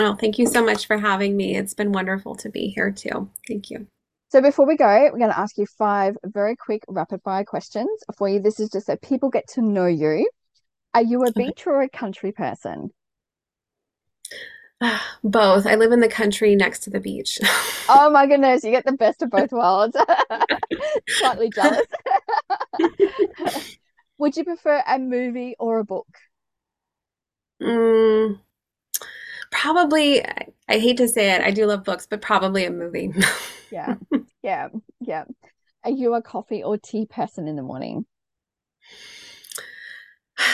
Oh, 0.00 0.14
thank 0.14 0.38
you 0.38 0.46
so 0.46 0.64
much 0.64 0.86
for 0.86 0.98
having 0.98 1.36
me. 1.36 1.56
It's 1.56 1.74
been 1.74 1.92
wonderful 1.92 2.34
to 2.36 2.48
be 2.48 2.68
here 2.68 2.90
too. 2.90 3.30
Thank 3.46 3.70
you. 3.70 3.86
So 4.30 4.42
before 4.42 4.66
we 4.66 4.76
go, 4.76 5.08
we're 5.10 5.18
going 5.18 5.30
to 5.30 5.38
ask 5.38 5.56
you 5.56 5.64
five 5.64 6.16
very 6.22 6.54
quick 6.54 6.84
rapid 6.86 7.22
fire 7.22 7.44
questions 7.44 7.88
for 8.16 8.28
you. 8.28 8.40
This 8.40 8.60
is 8.60 8.68
just 8.68 8.86
so 8.86 8.96
people 8.96 9.30
get 9.30 9.48
to 9.54 9.62
know 9.62 9.86
you. 9.86 10.28
Are 10.92 11.02
you 11.02 11.24
a 11.24 11.32
beach 11.32 11.66
or 11.66 11.80
a 11.80 11.88
country 11.88 12.32
person? 12.32 12.90
Both. 15.24 15.66
I 15.66 15.76
live 15.76 15.92
in 15.92 16.00
the 16.00 16.08
country 16.08 16.54
next 16.54 16.80
to 16.80 16.90
the 16.90 17.00
beach. 17.00 17.38
oh 17.88 18.10
my 18.10 18.26
goodness, 18.26 18.62
you 18.64 18.70
get 18.70 18.84
the 18.84 18.92
best 18.92 19.22
of 19.22 19.30
both 19.30 19.50
worlds. 19.50 19.96
Slightly 21.08 21.50
jealous. 21.50 21.86
Would 24.18 24.36
you 24.36 24.44
prefer 24.44 24.82
a 24.86 24.98
movie 24.98 25.56
or 25.58 25.78
a 25.78 25.84
book? 25.84 26.06
Mm, 27.62 28.38
probably, 29.50 30.24
I 30.24 30.78
hate 30.78 30.98
to 30.98 31.08
say 31.08 31.32
it, 31.32 31.40
I 31.40 31.50
do 31.50 31.66
love 31.66 31.82
books, 31.82 32.06
but 32.06 32.20
probably 32.20 32.64
a 32.64 32.70
movie. 32.70 33.12
Yeah, 33.70 33.94
yeah, 34.42 34.68
yeah. 35.00 35.24
Are 35.84 35.90
you 35.90 36.14
a 36.14 36.22
coffee 36.22 36.62
or 36.62 36.76
tea 36.78 37.06
person 37.06 37.48
in 37.48 37.56
the 37.56 37.62
morning? 37.62 38.06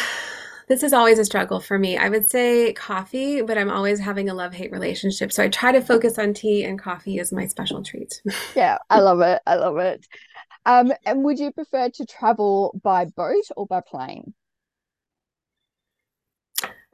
This 0.66 0.82
is 0.82 0.94
always 0.94 1.18
a 1.18 1.26
struggle 1.26 1.60
for 1.60 1.78
me. 1.78 1.98
I 1.98 2.08
would 2.08 2.26
say 2.26 2.72
coffee, 2.72 3.42
but 3.42 3.58
I'm 3.58 3.70
always 3.70 4.00
having 4.00 4.30
a 4.30 4.34
love 4.34 4.54
hate 4.54 4.72
relationship. 4.72 5.30
So 5.30 5.42
I 5.42 5.48
try 5.48 5.72
to 5.72 5.82
focus 5.82 6.18
on 6.18 6.32
tea, 6.32 6.64
and 6.64 6.78
coffee 6.78 7.18
is 7.18 7.32
my 7.32 7.46
special 7.46 7.82
treat. 7.82 8.22
yeah, 8.56 8.78
I 8.88 9.00
love 9.00 9.20
it. 9.20 9.42
I 9.46 9.56
love 9.56 9.76
it. 9.76 10.06
Um, 10.64 10.90
and 11.04 11.22
would 11.22 11.38
you 11.38 11.52
prefer 11.52 11.90
to 11.90 12.06
travel 12.06 12.80
by 12.82 13.04
boat 13.04 13.44
or 13.58 13.66
by 13.66 13.82
plane? 13.86 14.32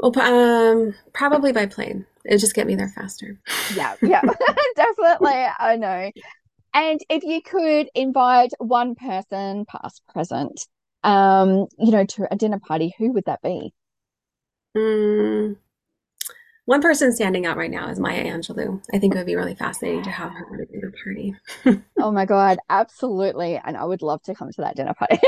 Well, 0.00 0.18
um, 0.18 0.94
probably 1.12 1.52
by 1.52 1.66
plane. 1.66 2.06
It'll 2.24 2.38
just 2.38 2.54
get 2.54 2.66
me 2.66 2.74
there 2.74 2.88
faster. 2.88 3.38
Yeah, 3.76 3.96
yeah, 4.02 4.22
definitely. 4.76 5.46
I 5.58 5.76
know. 5.76 6.10
And 6.72 7.00
if 7.10 7.22
you 7.22 7.42
could 7.42 7.88
invite 7.94 8.52
one 8.58 8.94
person, 8.94 9.66
past, 9.66 10.02
present, 10.08 10.58
um, 11.02 11.66
you 11.78 11.90
know, 11.90 12.04
to 12.04 12.32
a 12.32 12.36
dinner 12.36 12.60
party, 12.60 12.94
who 12.96 13.12
would 13.12 13.24
that 13.26 13.42
be? 13.42 13.74
Mm, 14.76 15.56
one 16.70 16.80
person 16.80 17.10
standing 17.10 17.46
out 17.46 17.56
right 17.56 17.70
now 17.70 17.88
is 17.88 17.98
Maya 17.98 18.24
Angelou. 18.24 18.80
I 18.94 19.00
think 19.00 19.12
it 19.12 19.18
would 19.18 19.26
be 19.26 19.34
really 19.34 19.56
fascinating 19.56 20.04
to 20.04 20.10
have 20.12 20.30
her 20.30 20.54
at 20.54 20.60
a 20.60 20.66
dinner 20.66 20.92
party. 21.02 21.34
oh 21.98 22.12
my 22.12 22.24
God, 22.24 22.58
absolutely. 22.70 23.60
And 23.64 23.76
I 23.76 23.84
would 23.84 24.02
love 24.02 24.22
to 24.22 24.36
come 24.36 24.52
to 24.52 24.60
that 24.60 24.76
dinner 24.76 24.94
party. 24.94 25.18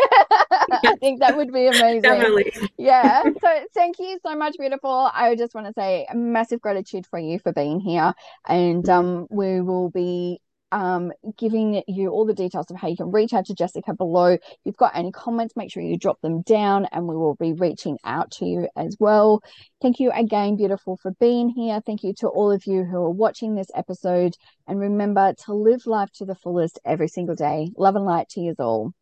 I 0.70 0.94
think 1.00 1.18
that 1.18 1.36
would 1.36 1.52
be 1.52 1.66
amazing. 1.74 2.02
Definitely. 2.02 2.52
Yeah. 2.78 3.24
So 3.24 3.66
thank 3.74 3.98
you 3.98 4.20
so 4.24 4.36
much, 4.36 4.54
beautiful. 4.56 5.10
I 5.12 5.34
just 5.34 5.52
want 5.52 5.66
to 5.66 5.72
say 5.72 6.06
a 6.08 6.14
massive 6.14 6.60
gratitude 6.60 7.08
for 7.08 7.18
you 7.18 7.40
for 7.40 7.52
being 7.52 7.80
here. 7.80 8.14
And 8.46 8.88
um, 8.88 9.26
we 9.28 9.60
will 9.62 9.90
be 9.90 10.40
um, 10.72 11.12
giving 11.38 11.82
you 11.86 12.08
all 12.08 12.26
the 12.26 12.34
details 12.34 12.70
of 12.70 12.76
how 12.76 12.88
you 12.88 12.96
can 12.96 13.12
reach 13.12 13.32
out 13.32 13.46
to 13.46 13.54
Jessica 13.54 13.94
below. 13.94 14.32
If 14.32 14.40
you've 14.64 14.76
got 14.76 14.96
any 14.96 15.12
comments, 15.12 15.54
make 15.54 15.70
sure 15.70 15.82
you 15.82 15.96
drop 15.96 16.20
them 16.22 16.42
down 16.42 16.86
and 16.90 17.06
we 17.06 17.16
will 17.16 17.36
be 17.36 17.52
reaching 17.52 17.98
out 18.04 18.32
to 18.32 18.46
you 18.46 18.68
as 18.76 18.96
well. 18.98 19.42
Thank 19.80 20.00
you 20.00 20.10
again, 20.12 20.56
beautiful, 20.56 20.96
for 20.96 21.12
being 21.20 21.50
here. 21.50 21.80
Thank 21.84 22.02
you 22.02 22.14
to 22.18 22.28
all 22.28 22.50
of 22.50 22.66
you 22.66 22.84
who 22.84 22.96
are 22.96 23.10
watching 23.10 23.54
this 23.54 23.70
episode. 23.74 24.34
And 24.66 24.80
remember 24.80 25.34
to 25.44 25.54
live 25.54 25.86
life 25.86 26.10
to 26.14 26.24
the 26.24 26.34
fullest 26.34 26.80
every 26.84 27.08
single 27.08 27.36
day. 27.36 27.70
Love 27.76 27.96
and 27.96 28.04
light 28.04 28.28
to 28.30 28.40
you 28.40 28.54
all. 28.58 28.92